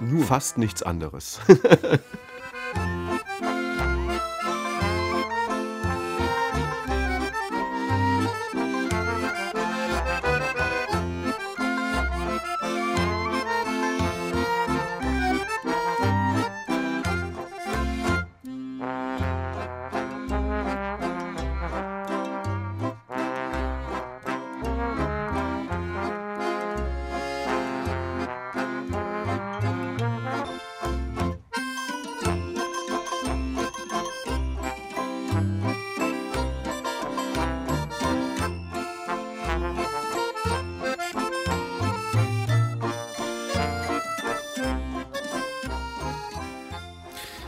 Nur. 0.00 0.24
Fast 0.24 0.58
nichts 0.58 0.82
anderes. 0.82 1.40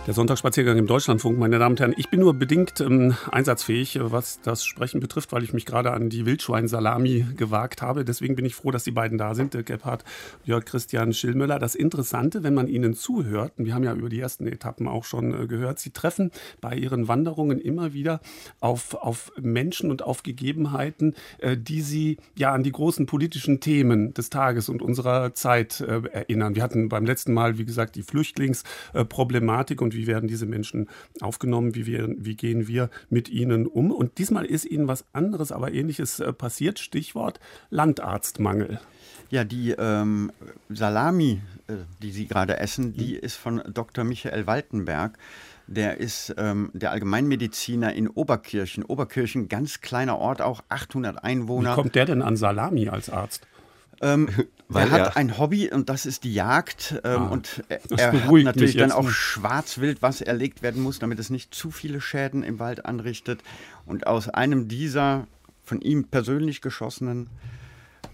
Der 0.06 0.14
Sonntagsspaziergang 0.14 0.78
im 0.78 0.86
Deutschlandfunk, 0.86 1.36
meine 1.36 1.58
Damen 1.58 1.72
und 1.72 1.80
Herren. 1.80 1.94
Ich 1.96 2.10
bin 2.10 2.20
nur 2.20 2.32
bedingt 2.34 2.80
ähm, 2.80 3.16
einsatzfähig, 3.32 3.96
äh, 3.96 4.12
was 4.12 4.40
das 4.40 4.64
Sprechen 4.64 5.00
betrifft, 5.00 5.32
weil 5.32 5.42
ich 5.42 5.52
mich 5.52 5.66
gerade 5.66 5.90
an 5.90 6.10
die 6.10 6.24
Wildschweinsalami 6.24 7.26
gewagt 7.36 7.82
habe. 7.82 8.04
Deswegen 8.04 8.36
bin 8.36 8.44
ich 8.44 8.54
froh, 8.54 8.70
dass 8.70 8.84
die 8.84 8.92
beiden 8.92 9.18
da 9.18 9.34
sind, 9.34 9.52
Dirk 9.52 9.66
Gebhardt, 9.66 10.04
Jörg 10.44 10.64
Christian 10.64 11.12
Schillmöller. 11.12 11.58
Das 11.58 11.74
Interessante, 11.74 12.44
wenn 12.44 12.54
man 12.54 12.68
ihnen 12.68 12.94
zuhört, 12.94 13.54
und 13.56 13.64
wir 13.64 13.74
haben 13.74 13.82
ja 13.82 13.94
über 13.94 14.08
die 14.08 14.20
ersten 14.20 14.46
Etappen 14.46 14.86
auch 14.86 15.02
schon 15.02 15.34
äh, 15.34 15.48
gehört, 15.48 15.80
sie 15.80 15.90
treffen 15.90 16.30
bei 16.60 16.76
ihren 16.76 17.08
Wanderungen 17.08 17.58
immer 17.58 17.92
wieder 17.92 18.20
auf, 18.60 18.94
auf 18.94 19.32
Menschen 19.40 19.90
und 19.90 20.04
auf 20.04 20.22
Gegebenheiten, 20.22 21.16
äh, 21.38 21.56
die 21.56 21.80
sie 21.80 22.18
ja 22.36 22.52
an 22.52 22.62
die 22.62 22.70
großen 22.70 23.06
politischen 23.06 23.58
Themen 23.58 24.14
des 24.14 24.30
Tages 24.30 24.68
und 24.68 24.82
unserer 24.82 25.34
Zeit 25.34 25.80
äh, 25.80 26.00
erinnern. 26.12 26.54
Wir 26.54 26.62
hatten 26.62 26.88
beim 26.88 27.06
letzten 27.06 27.34
Mal, 27.34 27.58
wie 27.58 27.64
gesagt, 27.64 27.96
die 27.96 28.04
Flüchtlingsproblematik 28.04 29.82
und 29.82 29.95
wie 29.96 30.06
werden 30.06 30.28
diese 30.28 30.46
Menschen 30.46 30.88
aufgenommen, 31.20 31.74
wie, 31.74 31.86
wir, 31.86 32.14
wie 32.18 32.36
gehen 32.36 32.68
wir 32.68 32.90
mit 33.10 33.28
ihnen 33.28 33.66
um. 33.66 33.90
Und 33.90 34.18
diesmal 34.18 34.44
ist 34.44 34.64
ihnen 34.64 34.88
was 34.88 35.04
anderes, 35.12 35.52
aber 35.52 35.72
ähnliches 35.72 36.20
äh, 36.20 36.32
passiert. 36.32 36.78
Stichwort 36.78 37.40
Landarztmangel. 37.70 38.80
Ja, 39.30 39.44
die 39.44 39.72
ähm, 39.72 40.30
Salami, 40.68 41.40
äh, 41.66 41.74
die 42.00 42.12
Sie 42.12 42.26
gerade 42.26 42.58
essen, 42.58 42.92
die 42.92 43.14
mhm. 43.14 43.20
ist 43.20 43.36
von 43.36 43.62
Dr. 43.72 44.04
Michael 44.04 44.46
Waltenberg. 44.46 45.18
Der 45.66 45.98
ist 45.98 46.32
ähm, 46.38 46.70
der 46.74 46.92
Allgemeinmediziner 46.92 47.92
in 47.92 48.08
Oberkirchen. 48.08 48.84
Oberkirchen, 48.84 49.48
ganz 49.48 49.80
kleiner 49.80 50.18
Ort, 50.18 50.40
auch 50.40 50.62
800 50.68 51.24
Einwohner. 51.24 51.72
Wie 51.72 51.74
kommt 51.74 51.96
der 51.96 52.04
denn 52.04 52.22
an 52.22 52.36
Salami 52.36 52.88
als 52.88 53.10
Arzt? 53.10 53.48
Ähm, 54.00 54.28
Weil 54.68 54.88
er 54.88 54.90
hat 54.90 55.00
er 55.00 55.16
ein 55.16 55.38
Hobby 55.38 55.70
und 55.70 55.88
das 55.88 56.06
ist 56.06 56.24
die 56.24 56.34
Jagd. 56.34 57.00
Ähm, 57.04 57.22
ah, 57.22 57.28
und 57.28 57.62
er, 57.68 57.80
er 57.96 58.12
hat 58.12 58.32
natürlich 58.32 58.76
dann 58.76 58.90
auch 58.90 59.08
Schwarzwild, 59.08 60.02
was 60.02 60.20
erlegt 60.20 60.62
werden 60.62 60.82
muss, 60.82 60.98
damit 60.98 61.20
es 61.20 61.30
nicht 61.30 61.54
zu 61.54 61.70
viele 61.70 62.00
Schäden 62.00 62.42
im 62.42 62.58
Wald 62.58 62.84
anrichtet. 62.84 63.40
Und 63.84 64.08
aus 64.08 64.28
einem 64.28 64.66
dieser 64.66 65.28
von 65.62 65.80
ihm 65.80 66.04
persönlich 66.04 66.62
geschossenen 66.62 67.28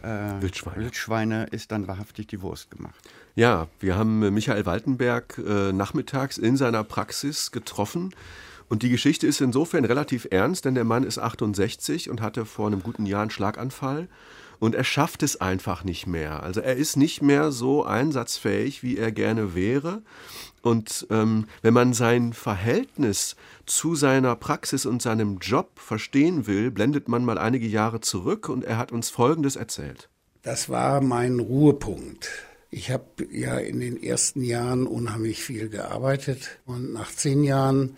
äh, 0.03 0.41
Wildschweine. 0.41 0.77
Wildschweine. 0.77 1.47
ist 1.51 1.73
dann 1.73 1.89
wahrhaftig 1.89 2.27
die 2.27 2.43
Wurst 2.43 2.71
gemacht. 2.71 3.09
Ja, 3.35 3.69
wir 3.81 3.97
haben 3.97 4.23
äh, 4.23 4.31
Michael 4.31 4.67
Waltenberg 4.67 5.39
äh, 5.39 5.73
nachmittags 5.73 6.39
in 6.39 6.57
seiner 6.57 6.85
Praxis 6.85 7.51
getroffen. 7.51 8.15
Und 8.69 8.83
die 8.83 8.91
Geschichte 8.91 9.27
ist 9.27 9.41
insofern 9.41 9.85
relativ 9.85 10.27
ernst, 10.31 10.65
denn 10.65 10.75
der 10.75 10.85
Mann 10.85 11.05
ist 11.05 11.19
68 11.19 12.11
und 12.11 12.21
hatte 12.21 12.47
vor 12.47 12.67
einem 12.67 12.83
guten 12.83 13.07
Jahr 13.07 13.23
einen 13.23 13.31
Schlaganfall 13.31 14.09
und 14.63 14.77
er 14.77 14.85
schafft 14.85 15.25
es 15.25 15.41
einfach 15.41 15.83
nicht 15.83 16.07
mehr. 16.07 16.45
Also 16.45 16.61
er 16.61 16.77
ist 16.77 16.97
nicht 16.97 17.21
mehr 17.21 17.51
so 17.51 17.85
einsatzfähig, 17.85 18.85
wie 18.85 18.97
er 18.97 19.11
gerne 19.11 19.57
wäre. 19.57 20.03
Und 20.63 21.05
ähm, 21.11 21.49
wenn 21.63 21.75
man 21.75 21.95
sein 21.95 22.33
Verhältnis 22.33 23.35
zu 23.67 23.97
seiner 23.97 24.37
Praxis 24.37 24.87
und 24.87 25.03
seinem 25.03 25.39
Job 25.39 25.81
verstehen 25.81 26.47
will, 26.47 26.71
blendet 26.71 27.09
man 27.09 27.25
mal 27.25 27.39
einige 27.39 27.67
Jahre 27.67 28.03
zurück 28.03 28.49
und 28.49 28.63
er 28.63 28.79
hat 28.79 28.93
uns 28.93 29.11
Folgendes 29.11 29.57
erzählt. 29.57 30.09
Das 30.43 30.69
war 30.69 31.01
mein 31.01 31.41
Ruhepunkt. 31.41 32.29
Ich 32.71 32.93
habe 32.93 33.05
ja 33.33 33.59
in 33.59 33.81
den 33.81 34.01
ersten 34.01 34.45
Jahren 34.45 34.87
unheimlich 34.87 35.43
viel 35.43 35.71
gearbeitet 35.71 36.61
und 36.67 36.93
nach 36.93 37.11
zehn 37.11 37.43
Jahren 37.43 37.97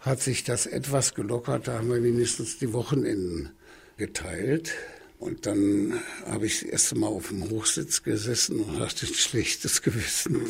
hat 0.00 0.22
sich 0.22 0.42
das 0.42 0.64
etwas 0.64 1.14
gelockert. 1.14 1.68
Da 1.68 1.74
haben 1.74 1.90
wir 1.90 2.02
wenigstens 2.02 2.56
die 2.56 2.72
Wochenenden 2.72 3.50
geteilt. 3.98 4.72
Und 5.18 5.46
dann 5.46 6.00
habe 6.26 6.46
ich 6.46 6.60
das 6.60 6.68
erste 6.68 6.94
Mal 6.96 7.08
auf 7.08 7.28
dem 7.28 7.50
Hochsitz 7.50 8.02
gesessen 8.02 8.60
und 8.60 8.78
hatte 8.78 9.06
ein 9.06 9.14
schlechtes 9.14 9.82
Gewissen, 9.82 10.42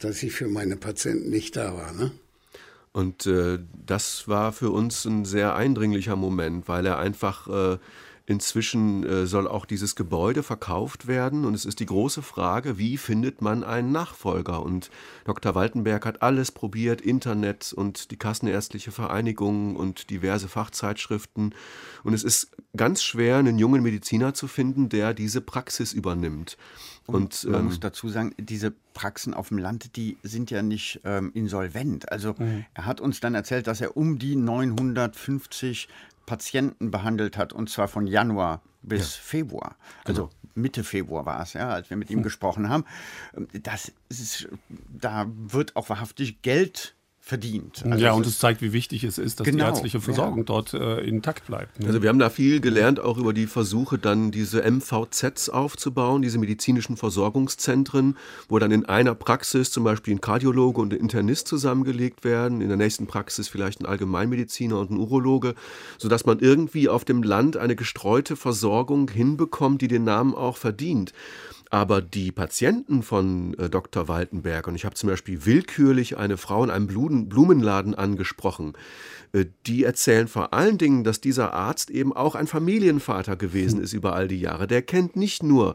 dass 0.00 0.22
ich 0.22 0.32
für 0.32 0.48
meine 0.48 0.76
Patienten 0.76 1.30
nicht 1.30 1.56
da 1.56 1.74
war. 1.74 1.92
Ne? 1.92 2.10
Und 2.92 3.26
äh, 3.26 3.58
das 3.86 4.28
war 4.28 4.52
für 4.52 4.70
uns 4.70 5.04
ein 5.04 5.24
sehr 5.24 5.54
eindringlicher 5.54 6.16
Moment, 6.16 6.68
weil 6.68 6.84
er 6.84 6.98
einfach 6.98 7.48
äh, 7.48 7.78
Inzwischen 8.24 9.04
äh, 9.04 9.26
soll 9.26 9.48
auch 9.48 9.66
dieses 9.66 9.96
Gebäude 9.96 10.42
verkauft 10.42 11.08
werden 11.08 11.44
und 11.44 11.54
es 11.54 11.64
ist 11.64 11.80
die 11.80 11.86
große 11.86 12.22
Frage, 12.22 12.78
wie 12.78 12.96
findet 12.96 13.42
man 13.42 13.64
einen 13.64 13.90
Nachfolger? 13.90 14.62
Und 14.62 14.90
Dr. 15.24 15.54
Waltenberg 15.54 16.06
hat 16.06 16.22
alles 16.22 16.52
probiert, 16.52 17.00
Internet 17.00 17.72
und 17.72 18.12
die 18.12 18.16
Kassenärztliche 18.16 18.92
Vereinigung 18.92 19.74
und 19.74 20.10
diverse 20.10 20.48
Fachzeitschriften. 20.48 21.54
Und 22.04 22.14
es 22.14 22.22
ist 22.22 22.52
ganz 22.76 23.02
schwer, 23.02 23.38
einen 23.38 23.58
jungen 23.58 23.82
Mediziner 23.82 24.34
zu 24.34 24.46
finden, 24.46 24.88
der 24.88 25.14
diese 25.14 25.40
Praxis 25.40 25.92
übernimmt. 25.92 26.56
Und, 27.06 27.44
und 27.44 27.50
man 27.50 27.60
ähm, 27.60 27.66
muss 27.66 27.80
dazu 27.80 28.08
sagen, 28.08 28.32
diese 28.38 28.72
Praxen 28.94 29.34
auf 29.34 29.48
dem 29.48 29.58
Land, 29.58 29.96
die 29.96 30.16
sind 30.22 30.50
ja 30.50 30.62
nicht 30.62 31.00
ähm, 31.04 31.32
insolvent. 31.34 32.10
Also 32.12 32.34
mhm. 32.38 32.64
er 32.74 32.86
hat 32.86 33.00
uns 33.00 33.20
dann 33.20 33.34
erzählt, 33.34 33.66
dass 33.66 33.80
er 33.80 33.96
um 33.96 34.18
die 34.18 34.36
950 34.36 35.88
Patienten 36.26 36.90
behandelt 36.90 37.36
hat, 37.36 37.52
und 37.52 37.70
zwar 37.70 37.88
von 37.88 38.06
Januar 38.06 38.62
bis 38.82 39.16
ja. 39.16 39.22
Februar. 39.22 39.76
Also 40.04 40.26
genau. 40.26 40.34
Mitte 40.54 40.84
Februar 40.84 41.24
war 41.24 41.42
es, 41.42 41.54
ja, 41.54 41.70
als 41.70 41.88
wir 41.90 41.96
mit 41.96 42.10
ihm 42.10 42.18
hm. 42.18 42.22
gesprochen 42.24 42.68
haben. 42.68 42.84
Das 43.62 43.92
ist, 44.08 44.48
da 44.68 45.26
wird 45.28 45.76
auch 45.76 45.88
wahrhaftig 45.88 46.42
Geld 46.42 46.94
verdient. 47.24 47.84
Also 47.88 48.04
ja, 48.04 48.12
und 48.14 48.26
es 48.26 48.40
zeigt, 48.40 48.62
wie 48.62 48.72
wichtig 48.72 49.04
es 49.04 49.16
ist, 49.16 49.38
dass 49.38 49.44
genau, 49.44 49.58
die 49.64 49.70
ärztliche 49.70 50.00
Versorgung 50.00 50.38
ja. 50.38 50.44
dort 50.44 50.74
äh, 50.74 50.98
intakt 51.02 51.46
bleibt. 51.46 51.78
Ne? 51.78 51.86
Also 51.86 52.02
wir 52.02 52.08
haben 52.08 52.18
da 52.18 52.30
viel 52.30 52.60
gelernt, 52.60 52.98
auch 52.98 53.16
über 53.16 53.32
die 53.32 53.46
Versuche, 53.46 53.96
dann 53.96 54.32
diese 54.32 54.68
MVZs 54.68 55.48
aufzubauen, 55.48 56.22
diese 56.22 56.38
medizinischen 56.38 56.96
Versorgungszentren, 56.96 58.16
wo 58.48 58.58
dann 58.58 58.72
in 58.72 58.86
einer 58.86 59.14
Praxis 59.14 59.70
zum 59.70 59.84
Beispiel 59.84 60.16
ein 60.16 60.20
Kardiologe 60.20 60.80
und 60.80 60.92
ein 60.92 60.98
Internist 60.98 61.46
zusammengelegt 61.46 62.24
werden, 62.24 62.60
in 62.60 62.66
der 62.66 62.76
nächsten 62.76 63.06
Praxis 63.06 63.46
vielleicht 63.46 63.80
ein 63.80 63.86
Allgemeinmediziner 63.86 64.76
und 64.80 64.90
ein 64.90 64.96
Urologe, 64.96 65.54
sodass 65.98 66.26
man 66.26 66.40
irgendwie 66.40 66.88
auf 66.88 67.04
dem 67.04 67.22
Land 67.22 67.56
eine 67.56 67.76
gestreute 67.76 68.34
Versorgung 68.34 69.08
hinbekommt, 69.08 69.80
die 69.80 69.88
den 69.88 70.02
Namen 70.02 70.34
auch 70.34 70.56
verdient. 70.56 71.12
Aber 71.72 72.02
die 72.02 72.32
Patienten 72.32 73.02
von 73.02 73.54
äh, 73.54 73.70
Dr. 73.70 74.06
Waltenberg, 74.06 74.66
und 74.66 74.74
ich 74.74 74.84
habe 74.84 74.94
zum 74.94 75.08
Beispiel 75.08 75.46
willkürlich 75.46 76.18
eine 76.18 76.36
Frau 76.36 76.62
in 76.62 76.68
einem 76.68 76.86
Blumenladen 76.86 77.94
angesprochen, 77.94 78.74
äh, 79.32 79.46
die 79.66 79.84
erzählen 79.84 80.28
vor 80.28 80.52
allen 80.52 80.76
Dingen, 80.76 81.02
dass 81.02 81.22
dieser 81.22 81.54
Arzt 81.54 81.90
eben 81.90 82.12
auch 82.12 82.34
ein 82.34 82.46
Familienvater 82.46 83.36
gewesen 83.36 83.80
ist 83.80 83.94
über 83.94 84.14
all 84.14 84.28
die 84.28 84.40
Jahre. 84.40 84.66
Der 84.66 84.82
kennt 84.82 85.16
nicht 85.16 85.42
nur 85.42 85.74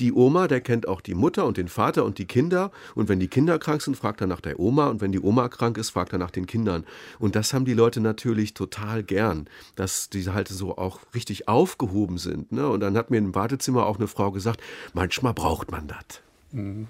die 0.00 0.12
Oma, 0.12 0.48
der 0.48 0.60
kennt 0.60 0.88
auch 0.88 1.00
die 1.00 1.14
Mutter 1.14 1.46
und 1.46 1.58
den 1.58 1.68
Vater 1.68 2.04
und 2.04 2.18
die 2.18 2.26
Kinder. 2.26 2.72
Und 2.96 3.08
wenn 3.08 3.20
die 3.20 3.28
Kinder 3.28 3.60
krank 3.60 3.82
sind, 3.82 3.96
fragt 3.96 4.20
er 4.20 4.26
nach 4.26 4.40
der 4.40 4.58
Oma. 4.58 4.88
Und 4.88 5.00
wenn 5.00 5.12
die 5.12 5.20
Oma 5.20 5.48
krank 5.48 5.78
ist, 5.78 5.90
fragt 5.90 6.12
er 6.12 6.18
nach 6.18 6.32
den 6.32 6.46
Kindern. 6.46 6.84
Und 7.20 7.36
das 7.36 7.54
haben 7.54 7.64
die 7.64 7.74
Leute 7.74 8.00
natürlich 8.00 8.52
total 8.54 9.04
gern, 9.04 9.48
dass 9.76 10.10
die 10.10 10.28
halt 10.28 10.48
so 10.48 10.76
auch 10.76 11.00
richtig 11.14 11.46
aufgehoben 11.46 12.18
sind. 12.18 12.50
Ne? 12.50 12.68
Und 12.68 12.80
dann 12.80 12.96
hat 12.96 13.10
mir 13.10 13.18
im 13.18 13.34
Wartezimmer 13.36 13.86
auch 13.86 13.98
eine 13.98 14.08
Frau 14.08 14.32
gesagt, 14.32 14.60
manchmal 14.92 15.35
braucht 15.36 15.70
man 15.70 15.86
das. 15.86 16.20
Mhm. 16.50 16.88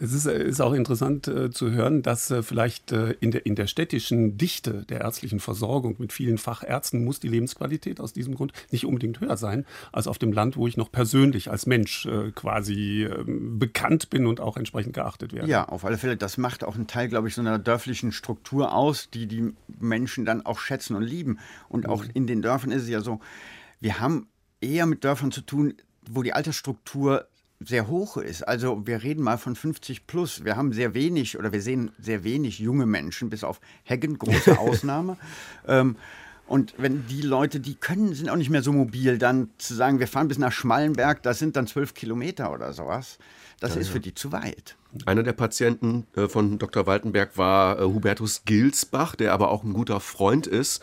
Es 0.00 0.12
ist, 0.12 0.26
äh, 0.26 0.44
ist 0.44 0.60
auch 0.60 0.74
interessant 0.74 1.26
äh, 1.26 1.50
zu 1.50 1.70
hören, 1.72 2.02
dass 2.02 2.30
äh, 2.30 2.42
vielleicht 2.42 2.92
äh, 2.92 3.16
in, 3.20 3.32
der, 3.32 3.46
in 3.46 3.56
der 3.56 3.66
städtischen 3.66 4.38
Dichte 4.38 4.84
der 4.84 5.00
ärztlichen 5.00 5.40
Versorgung 5.40 5.96
mit 5.98 6.12
vielen 6.12 6.38
Fachärzten 6.38 7.04
muss 7.04 7.18
die 7.18 7.28
Lebensqualität 7.28 8.00
aus 8.00 8.12
diesem 8.12 8.34
Grund 8.36 8.52
nicht 8.70 8.86
unbedingt 8.86 9.20
höher 9.20 9.36
sein 9.36 9.66
als 9.90 10.06
auf 10.06 10.18
dem 10.18 10.32
Land, 10.32 10.56
wo 10.56 10.68
ich 10.68 10.76
noch 10.76 10.92
persönlich 10.92 11.50
als 11.50 11.66
Mensch 11.66 12.06
äh, 12.06 12.30
quasi 12.30 13.04
ähm, 13.10 13.58
bekannt 13.58 14.10
bin 14.10 14.26
und 14.26 14.40
auch 14.40 14.56
entsprechend 14.56 14.94
geachtet 14.94 15.32
werde. 15.32 15.48
Ja, 15.48 15.68
auf 15.68 15.84
alle 15.84 15.98
Fälle. 15.98 16.16
Das 16.16 16.38
macht 16.38 16.62
auch 16.62 16.76
einen 16.76 16.86
Teil, 16.86 17.08
glaube 17.08 17.26
ich, 17.28 17.34
so 17.34 17.40
einer 17.40 17.58
dörflichen 17.58 18.12
Struktur 18.12 18.72
aus, 18.74 19.10
die 19.10 19.26
die 19.26 19.52
Menschen 19.80 20.24
dann 20.24 20.46
auch 20.46 20.60
schätzen 20.60 20.94
und 20.94 21.02
lieben. 21.02 21.38
Und 21.68 21.88
auch 21.88 22.04
mhm. 22.04 22.10
in 22.14 22.26
den 22.28 22.42
Dörfern 22.42 22.70
ist 22.70 22.84
es 22.84 22.88
ja 22.88 23.00
so, 23.00 23.20
wir 23.80 23.98
haben 23.98 24.28
eher 24.60 24.86
mit 24.86 25.02
Dörfern 25.02 25.32
zu 25.32 25.40
tun, 25.40 25.74
wo 26.08 26.22
die 26.22 26.32
Altersstruktur 26.32 27.26
sehr 27.60 27.88
hoch 27.88 28.16
ist. 28.16 28.46
Also 28.46 28.86
wir 28.86 29.02
reden 29.02 29.22
mal 29.22 29.36
von 29.36 29.56
50 29.56 30.06
plus. 30.06 30.44
Wir 30.44 30.56
haben 30.56 30.72
sehr 30.72 30.94
wenig 30.94 31.38
oder 31.38 31.52
wir 31.52 31.62
sehen 31.62 31.90
sehr 31.98 32.24
wenig 32.24 32.58
junge 32.58 32.86
Menschen, 32.86 33.30
bis 33.30 33.44
auf 33.44 33.60
Heggen, 33.84 34.18
große 34.18 34.58
Ausnahme. 34.58 35.16
ähm, 35.66 35.96
und 36.46 36.74
wenn 36.78 37.06
die 37.08 37.20
Leute, 37.20 37.60
die 37.60 37.74
können, 37.74 38.14
sind 38.14 38.30
auch 38.30 38.36
nicht 38.36 38.48
mehr 38.48 38.62
so 38.62 38.72
mobil, 38.72 39.18
dann 39.18 39.50
zu 39.58 39.74
sagen, 39.74 39.98
wir 40.00 40.08
fahren 40.08 40.28
bis 40.28 40.38
nach 40.38 40.50
Schmallenberg, 40.50 41.22
das 41.22 41.38
sind 41.38 41.56
dann 41.56 41.66
zwölf 41.66 41.92
Kilometer 41.92 42.50
oder 42.54 42.72
sowas, 42.72 43.18
das 43.60 43.74
ja, 43.74 43.82
ist 43.82 43.88
ja. 43.88 43.92
für 43.92 44.00
die 44.00 44.14
zu 44.14 44.32
weit. 44.32 44.74
Einer 45.04 45.22
der 45.22 45.34
Patienten 45.34 46.06
äh, 46.16 46.26
von 46.26 46.58
Dr. 46.58 46.86
Waltenberg 46.86 47.36
war 47.36 47.78
äh, 47.78 47.82
Hubertus 47.82 48.44
Gilsbach, 48.46 49.14
der 49.14 49.34
aber 49.34 49.50
auch 49.50 49.62
ein 49.62 49.74
guter 49.74 50.00
Freund 50.00 50.46
ist 50.46 50.82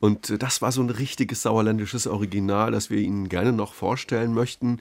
und 0.00 0.30
äh, 0.30 0.38
das 0.38 0.62
war 0.62 0.72
so 0.72 0.82
ein 0.82 0.90
richtiges 0.90 1.42
sauerländisches 1.42 2.06
Original, 2.06 2.70
das 2.72 2.90
wir 2.90 2.98
Ihnen 2.98 3.28
gerne 3.28 3.52
noch 3.52 3.74
vorstellen 3.74 4.34
möchten. 4.34 4.80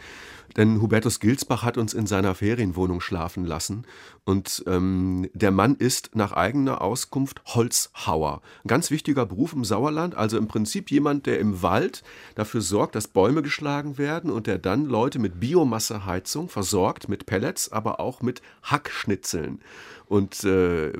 Denn 0.58 0.82
Hubertus 0.82 1.19
Gilsbach 1.19 1.63
hat 1.63 1.78
uns 1.78 1.93
in 1.93 2.08
seiner 2.08 2.34
Ferienwohnung 2.34 3.01
schlafen 3.01 3.45
lassen. 3.45 3.86
Und 4.23 4.63
ähm, 4.67 5.30
der 5.34 5.51
Mann 5.51 5.75
ist 5.75 6.15
nach 6.15 6.32
eigener 6.32 6.82
Auskunft 6.82 7.41
Holzhauer. 7.45 8.41
Ein 8.63 8.67
ganz 8.67 8.89
wichtiger 8.89 9.25
Beruf 9.25 9.51
im 9.51 9.65
Sauerland. 9.65 10.15
Also 10.15 10.38
im 10.38 10.47
Prinzip 10.47 10.91
jemand, 10.91 11.25
der 11.25 11.39
im 11.39 11.62
Wald 11.62 12.04
dafür 12.36 12.62
sorgt, 12.62 12.95
dass 12.95 13.10
Bäume 13.10 13.41
geschlagen 13.41 13.97
werden 13.97 14.32
und 14.32 14.47
der 14.47 14.58
dann 14.58 14.86
Leute 14.86 15.19
mit 15.19 15.41
Biomasseheizung 15.41 16.47
versorgt, 16.47 17.10
mit 17.10 17.25
Pellets, 17.25 17.71
aber 17.71 17.99
auch 17.99 18.21
mit 18.21 18.41
Hackschnitzeln. 18.63 19.60
Und 20.08 20.43
äh, 20.45 20.93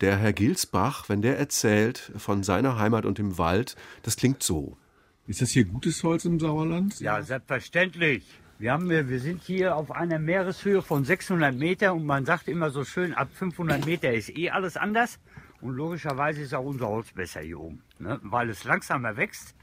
der 0.00 0.16
Herr 0.16 0.32
Gilsbach, 0.32 1.08
wenn 1.08 1.22
der 1.22 1.38
erzählt 1.38 2.12
von 2.16 2.42
seiner 2.42 2.78
Heimat 2.78 3.04
und 3.04 3.18
dem 3.18 3.38
Wald, 3.38 3.76
das 4.02 4.16
klingt 4.16 4.42
so. 4.42 4.76
Ist 5.26 5.42
das 5.42 5.50
hier 5.50 5.64
gutes 5.64 6.02
Holz 6.04 6.24
im 6.24 6.38
Sauerland? 6.38 7.00
Ja, 7.00 7.22
selbstverständlich. 7.22 8.24
Wir, 8.58 8.72
haben, 8.72 8.88
wir 8.88 9.20
sind 9.20 9.42
hier 9.42 9.76
auf 9.76 9.90
einer 9.90 10.18
Meereshöhe 10.18 10.80
von 10.80 11.04
600 11.04 11.54
Meter 11.54 11.94
und 11.94 12.06
man 12.06 12.24
sagt 12.24 12.48
immer 12.48 12.70
so 12.70 12.84
schön, 12.84 13.12
ab 13.12 13.28
500 13.34 13.84
Meter 13.84 14.12
ist 14.12 14.30
eh 14.36 14.50
alles 14.50 14.76
anders. 14.76 15.18
Und 15.60 15.74
logischerweise 15.74 16.42
ist 16.42 16.54
auch 16.54 16.64
unser 16.64 16.88
Holz 16.88 17.12
besser 17.12 17.40
hier 17.40 17.58
oben, 17.58 17.82
ne? 17.98 18.20
weil 18.22 18.50
es 18.50 18.64
langsamer 18.64 19.16
wächst 19.16 19.54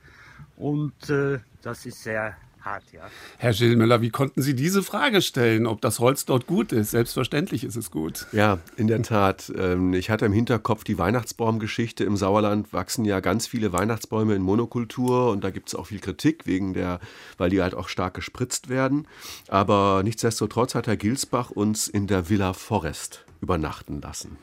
und 0.56 1.10
äh, 1.10 1.40
das 1.62 1.86
ist 1.86 2.04
sehr 2.04 2.36
hart, 2.64 2.84
ja. 2.92 3.02
Herr 3.38 3.54
Schillmüller, 3.54 4.02
wie 4.02 4.10
konnten 4.10 4.42
Sie 4.42 4.56
diese 4.56 4.84
Frage 4.84 5.22
stellen, 5.22 5.68
ob 5.68 5.82
das 5.82 6.00
Holz 6.00 6.26
dort 6.26 6.48
gut 6.48 6.72
ist? 6.72 6.92
Selbstverständlich 6.92 7.64
ist 7.64 7.76
es 7.76 7.92
gut. 7.92 8.28
Ja, 8.32 8.60
in 8.78 8.88
der 8.88 9.02
Tat. 9.04 9.52
Ähm, 9.56 9.94
ich 9.94 10.10
hatte 10.10 10.26
im 10.26 10.34
Hinterkopf 10.34 10.84
die 10.84 10.98
Weihnachtsbaumgeschichte. 10.98 12.04
Im 12.04 12.18
Sauerland 12.18 12.72
wachsen 12.74 13.06
ja 13.06 13.20
ganz 13.20 13.48
viele 13.48 13.74
Weihnachtsbäume 13.74 14.36
in 14.36 14.42
Monokultur 14.42 15.32
und 15.32 15.44
da 15.44 15.50
gibt 15.50 15.70
es 15.70 15.76
auch 15.76 15.88
viel 15.88 16.00
Kritik, 16.00 16.46
wegen 16.46 16.74
der, 16.74 17.00
weil 17.38 17.50
die 17.50 17.62
halt 17.62 17.76
auch 17.76 17.90
stark 17.90 18.14
gespritzt 18.14 18.70
werden. 18.70 19.08
Aber 19.48 20.02
nichtsdestotrotz 20.04 20.76
hat 20.76 20.88
Herr 20.88 20.98
Gilsbach 20.98 21.50
uns 21.52 21.88
in 21.88 22.08
der 22.08 22.30
Villa 22.30 22.54
Forest 22.54 23.26
übernachten 23.42 24.02
lassen. 24.02 24.38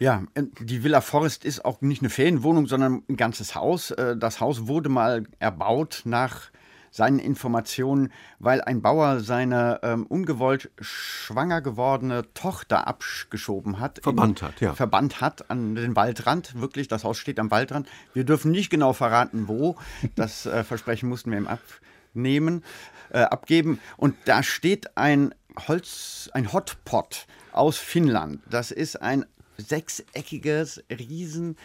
Ja, 0.00 0.24
die 0.60 0.82
Villa 0.82 1.00
Forest 1.00 1.44
ist 1.44 1.64
auch 1.64 1.80
nicht 1.80 2.02
eine 2.02 2.10
Ferienwohnung, 2.10 2.66
sondern 2.66 3.04
ein 3.08 3.16
ganzes 3.16 3.54
Haus. 3.54 3.92
Äh, 3.92 4.16
das 4.16 4.40
Haus 4.40 4.66
wurde 4.66 4.88
mal 4.88 5.24
erbaut 5.38 6.02
nach 6.04 6.50
seinen 6.94 7.18
Informationen, 7.18 8.12
weil 8.38 8.60
ein 8.60 8.80
Bauer 8.80 9.18
seine 9.18 9.80
ähm, 9.82 10.06
ungewollt 10.06 10.70
schwanger 10.80 11.60
gewordene 11.60 12.32
Tochter 12.34 12.86
abgeschoben 12.86 13.80
hat. 13.80 13.98
Verbannt 14.00 14.42
hat, 14.42 14.60
ja. 14.60 14.74
Verbannt 14.74 15.20
hat 15.20 15.50
an 15.50 15.74
den 15.74 15.96
Waldrand. 15.96 16.60
Wirklich, 16.60 16.86
das 16.86 17.02
Haus 17.02 17.18
steht 17.18 17.40
am 17.40 17.50
Waldrand. 17.50 17.88
Wir 18.12 18.22
dürfen 18.22 18.52
nicht 18.52 18.70
genau 18.70 18.92
verraten, 18.92 19.48
wo. 19.48 19.74
Das 20.14 20.46
äh, 20.46 20.62
Versprechen 20.62 21.08
mussten 21.08 21.32
wir 21.32 21.38
ihm 21.38 21.48
abnehmen, 21.48 22.62
äh, 23.10 23.22
abgeben. 23.22 23.80
Und 23.96 24.14
da 24.26 24.44
steht 24.44 24.96
ein 24.96 25.34
Holz, 25.66 26.30
ein 26.32 26.52
Hotpot 26.52 27.26
aus 27.50 27.76
Finnland. 27.76 28.40
Das 28.48 28.70
ist 28.70 29.02
ein 29.02 29.24
sechseckiges 29.56 30.84
Riesen 30.90 31.56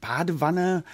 Badewanne 0.00 0.84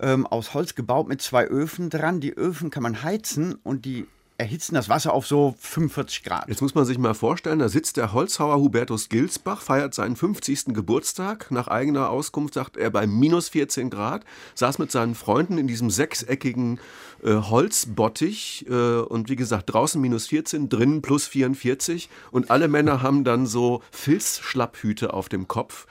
ähm, 0.00 0.26
aus 0.26 0.54
Holz 0.54 0.74
gebaut 0.74 1.08
mit 1.08 1.22
zwei 1.22 1.44
Öfen 1.46 1.90
dran. 1.90 2.20
Die 2.20 2.32
Öfen 2.36 2.70
kann 2.70 2.82
man 2.82 3.02
heizen 3.02 3.54
und 3.62 3.84
die 3.84 4.06
erhitzen 4.40 4.74
das 4.74 4.88
Wasser 4.88 5.12
auf 5.12 5.26
so 5.26 5.54
45 5.60 6.22
Grad. 6.22 6.48
Jetzt 6.48 6.62
muss 6.62 6.74
man 6.74 6.86
sich 6.86 6.96
mal 6.96 7.12
vorstellen, 7.12 7.58
da 7.58 7.68
sitzt 7.68 7.98
der 7.98 8.14
Holzhauer 8.14 8.56
Hubertus 8.56 9.10
Gilsbach, 9.10 9.60
feiert 9.60 9.92
seinen 9.92 10.16
50. 10.16 10.72
Geburtstag. 10.72 11.50
Nach 11.50 11.68
eigener 11.68 12.08
Auskunft 12.08 12.54
sagt 12.54 12.78
er 12.78 12.88
bei 12.88 13.06
minus 13.06 13.50
14 13.50 13.90
Grad, 13.90 14.24
saß 14.54 14.78
mit 14.78 14.90
seinen 14.90 15.14
Freunden 15.14 15.58
in 15.58 15.66
diesem 15.66 15.90
sechseckigen 15.90 16.80
äh, 17.22 17.34
Holzbottich 17.34 18.64
äh, 18.68 19.00
und 19.00 19.28
wie 19.28 19.36
gesagt, 19.36 19.74
draußen 19.74 20.00
minus 20.00 20.28
14, 20.28 20.70
drinnen 20.70 21.02
plus 21.02 21.26
44 21.26 22.08
und 22.30 22.50
alle 22.50 22.68
Männer 22.68 23.02
haben 23.02 23.24
dann 23.24 23.46
so 23.46 23.82
Filzschlapphüte 23.90 25.12
auf 25.12 25.28
dem 25.28 25.48
Kopf. 25.48 25.86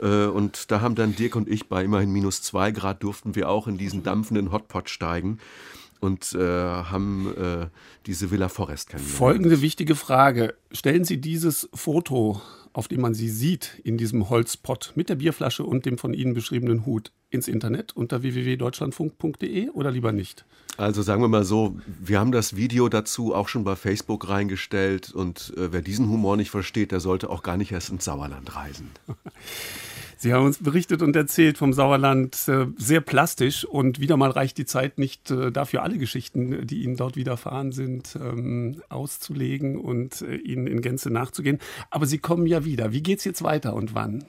Äh, 0.00 0.26
und 0.26 0.70
da 0.70 0.80
haben 0.80 0.94
dann 0.94 1.14
Dirk 1.14 1.36
und 1.36 1.48
ich 1.48 1.68
bei 1.68 1.84
immerhin 1.84 2.12
minus 2.12 2.42
zwei 2.42 2.70
Grad 2.70 3.02
durften 3.02 3.34
wir 3.34 3.48
auch 3.48 3.66
in 3.66 3.78
diesen 3.78 4.02
dampfenden 4.02 4.52
Hotpot 4.52 4.88
steigen 4.90 5.38
und 6.00 6.34
äh, 6.34 6.38
haben 6.38 7.34
äh, 7.36 7.66
diese 8.06 8.30
Villa 8.30 8.48
Forest 8.48 8.90
kennengelernt. 8.90 9.18
Folgende 9.18 9.60
wichtige 9.62 9.94
Frage. 9.94 10.54
Stellen 10.70 11.04
Sie 11.04 11.20
dieses 11.20 11.68
Foto, 11.72 12.40
auf 12.72 12.88
dem 12.88 13.00
man 13.00 13.14
Sie 13.14 13.28
sieht, 13.28 13.80
in 13.84 13.96
diesem 13.96 14.28
Holzpott 14.28 14.92
mit 14.96 15.08
der 15.08 15.16
Bierflasche 15.16 15.64
und 15.64 15.86
dem 15.86 15.96
von 15.96 16.12
Ihnen 16.12 16.34
beschriebenen 16.34 16.84
Hut 16.84 17.12
ins 17.30 17.48
Internet 17.48 17.96
unter 17.96 18.22
www.deutschlandfunk.de 18.22 19.70
oder 19.70 19.90
lieber 19.90 20.12
nicht? 20.12 20.44
Also 20.76 21.02
sagen 21.02 21.22
wir 21.22 21.28
mal 21.28 21.44
so, 21.44 21.76
wir 21.86 22.18
haben 22.18 22.32
das 22.32 22.56
Video 22.56 22.88
dazu 22.88 23.34
auch 23.34 23.48
schon 23.48 23.64
bei 23.64 23.76
Facebook 23.76 24.28
reingestellt 24.28 25.12
und 25.12 25.52
äh, 25.56 25.72
wer 25.72 25.82
diesen 25.82 26.08
Humor 26.08 26.36
nicht 26.36 26.50
versteht, 26.50 26.90
der 26.90 27.00
sollte 27.00 27.30
auch 27.30 27.42
gar 27.42 27.56
nicht 27.56 27.72
erst 27.72 27.90
ins 27.90 28.04
Sauerland 28.04 28.54
reisen. 28.56 28.90
Sie 30.16 30.32
haben 30.32 30.46
uns 30.46 30.58
berichtet 30.58 31.02
und 31.02 31.14
erzählt 31.16 31.58
vom 31.58 31.74
Sauerland 31.74 32.48
äh, 32.48 32.66
sehr 32.78 33.02
plastisch 33.02 33.64
und 33.66 34.00
wieder 34.00 34.16
mal 34.16 34.30
reicht 34.30 34.56
die 34.56 34.64
Zeit 34.64 34.96
nicht 34.96 35.30
äh, 35.30 35.52
dafür, 35.52 35.82
alle 35.82 35.98
Geschichten, 35.98 36.66
die 36.66 36.82
Ihnen 36.82 36.96
dort 36.96 37.16
widerfahren 37.16 37.72
sind, 37.72 38.16
ähm, 38.16 38.80
auszulegen 38.88 39.76
und 39.78 40.22
äh, 40.22 40.36
Ihnen 40.36 40.66
in 40.66 40.80
Gänze 40.80 41.10
nachzugehen. 41.10 41.58
Aber 41.90 42.06
Sie 42.06 42.18
kommen 42.18 42.46
ja 42.46 42.64
wieder. 42.64 42.92
Wie 42.92 43.02
geht 43.02 43.18
es 43.18 43.24
jetzt 43.24 43.42
weiter 43.42 43.74
und 43.74 43.94
wann? 43.94 44.24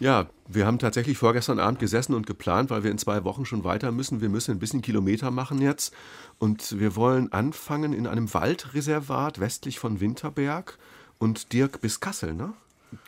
Ja, 0.00 0.26
wir 0.48 0.66
haben 0.66 0.78
tatsächlich 0.78 1.18
vorgestern 1.18 1.58
Abend 1.58 1.78
gesessen 1.78 2.14
und 2.14 2.26
geplant, 2.26 2.70
weil 2.70 2.84
wir 2.84 2.90
in 2.90 2.98
zwei 2.98 3.24
Wochen 3.24 3.44
schon 3.46 3.64
weiter 3.64 3.92
müssen. 3.92 4.20
Wir 4.20 4.28
müssen 4.28 4.52
ein 4.52 4.58
bisschen 4.58 4.82
Kilometer 4.82 5.30
machen 5.30 5.60
jetzt. 5.60 5.94
Und 6.38 6.78
wir 6.78 6.96
wollen 6.96 7.32
anfangen 7.32 7.92
in 7.92 8.06
einem 8.06 8.32
Waldreservat 8.34 9.40
westlich 9.40 9.78
von 9.78 10.00
Winterberg 10.00 10.78
und 11.18 11.52
Dirk 11.52 11.80
bis 11.80 12.00
Kassel, 12.00 12.34
ne? 12.34 12.52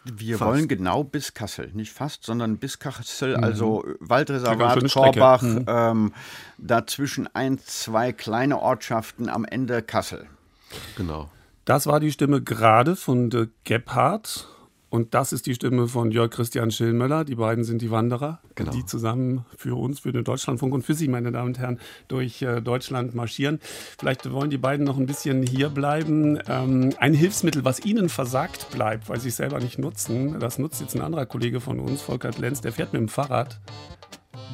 Wir 0.04 0.38
fast. 0.38 0.50
wollen 0.50 0.68
genau 0.68 1.04
bis 1.04 1.34
Kassel, 1.34 1.70
nicht 1.72 1.92
fast, 1.92 2.24
sondern 2.24 2.56
bis 2.56 2.78
Kassel, 2.80 3.36
mhm. 3.36 3.44
also 3.44 3.84
Waldreservat, 4.00 4.92
Korbach, 4.92 5.42
mhm. 5.42 5.64
ähm, 5.68 6.12
dazwischen 6.58 7.28
ein, 7.34 7.58
zwei 7.58 8.12
kleine 8.12 8.60
Ortschaften, 8.60 9.28
am 9.28 9.44
Ende 9.44 9.82
Kassel. 9.82 10.26
Genau. 10.96 11.30
Das 11.64 11.86
war 11.86 12.00
die 12.00 12.10
Stimme 12.10 12.42
gerade 12.42 12.96
von 12.96 13.48
Gebhardt. 13.64 14.48
Und 14.88 15.14
das 15.14 15.32
ist 15.32 15.46
die 15.46 15.54
Stimme 15.54 15.88
von 15.88 16.12
Jörg 16.12 16.30
Christian 16.30 16.70
Schillmöller. 16.70 17.24
Die 17.24 17.34
beiden 17.34 17.64
sind 17.64 17.82
die 17.82 17.90
Wanderer, 17.90 18.40
genau. 18.54 18.70
die 18.70 18.86
zusammen 18.86 19.44
für 19.56 19.76
uns, 19.76 20.00
für 20.00 20.12
den 20.12 20.22
Deutschlandfunk 20.22 20.72
und 20.72 20.82
für 20.82 20.94
Sie, 20.94 21.08
meine 21.08 21.32
Damen 21.32 21.48
und 21.48 21.58
Herren, 21.58 21.80
durch 22.08 22.40
äh, 22.42 22.60
Deutschland 22.60 23.14
marschieren. 23.14 23.58
Vielleicht 23.98 24.30
wollen 24.30 24.50
die 24.50 24.58
beiden 24.58 24.86
noch 24.86 24.96
ein 24.96 25.06
bisschen 25.06 25.42
hier 25.42 25.70
bleiben. 25.70 26.38
Ähm, 26.48 26.92
ein 26.98 27.14
Hilfsmittel, 27.14 27.64
was 27.64 27.84
Ihnen 27.84 28.08
versagt 28.08 28.70
bleibt, 28.70 29.08
weil 29.08 29.20
Sie 29.20 29.28
es 29.28 29.36
selber 29.36 29.58
nicht 29.58 29.78
nutzen, 29.78 30.38
das 30.38 30.58
nutzt 30.58 30.80
jetzt 30.80 30.94
ein 30.94 31.02
anderer 31.02 31.26
Kollege 31.26 31.60
von 31.60 31.80
uns, 31.80 32.00
Volkert 32.02 32.38
Lenz, 32.38 32.60
der 32.60 32.72
fährt 32.72 32.92
mit 32.92 33.00
dem 33.00 33.08
Fahrrad 33.08 33.60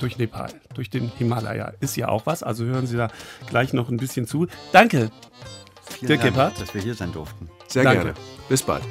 durch 0.00 0.18
Nepal, 0.18 0.50
durch 0.74 0.90
den 0.90 1.08
Himalaya. 1.18 1.72
Ist 1.80 1.96
ja 1.96 2.08
auch 2.08 2.26
was, 2.26 2.42
also 2.42 2.64
hören 2.64 2.86
Sie 2.86 2.96
da 2.96 3.08
gleich 3.48 3.72
noch 3.72 3.90
ein 3.90 3.98
bisschen 3.98 4.26
zu. 4.26 4.46
Danke, 4.72 5.10
Vielen 5.84 6.08
Dirk 6.08 6.20
Dank, 6.20 6.34
Gebhardt. 6.34 6.60
dass 6.60 6.74
wir 6.74 6.82
hier 6.82 6.94
sein 6.94 7.12
durften. 7.12 7.48
Sehr 7.68 7.84
Danke. 7.84 8.02
gerne. 8.02 8.14
Bis 8.48 8.62
bald. 8.62 8.82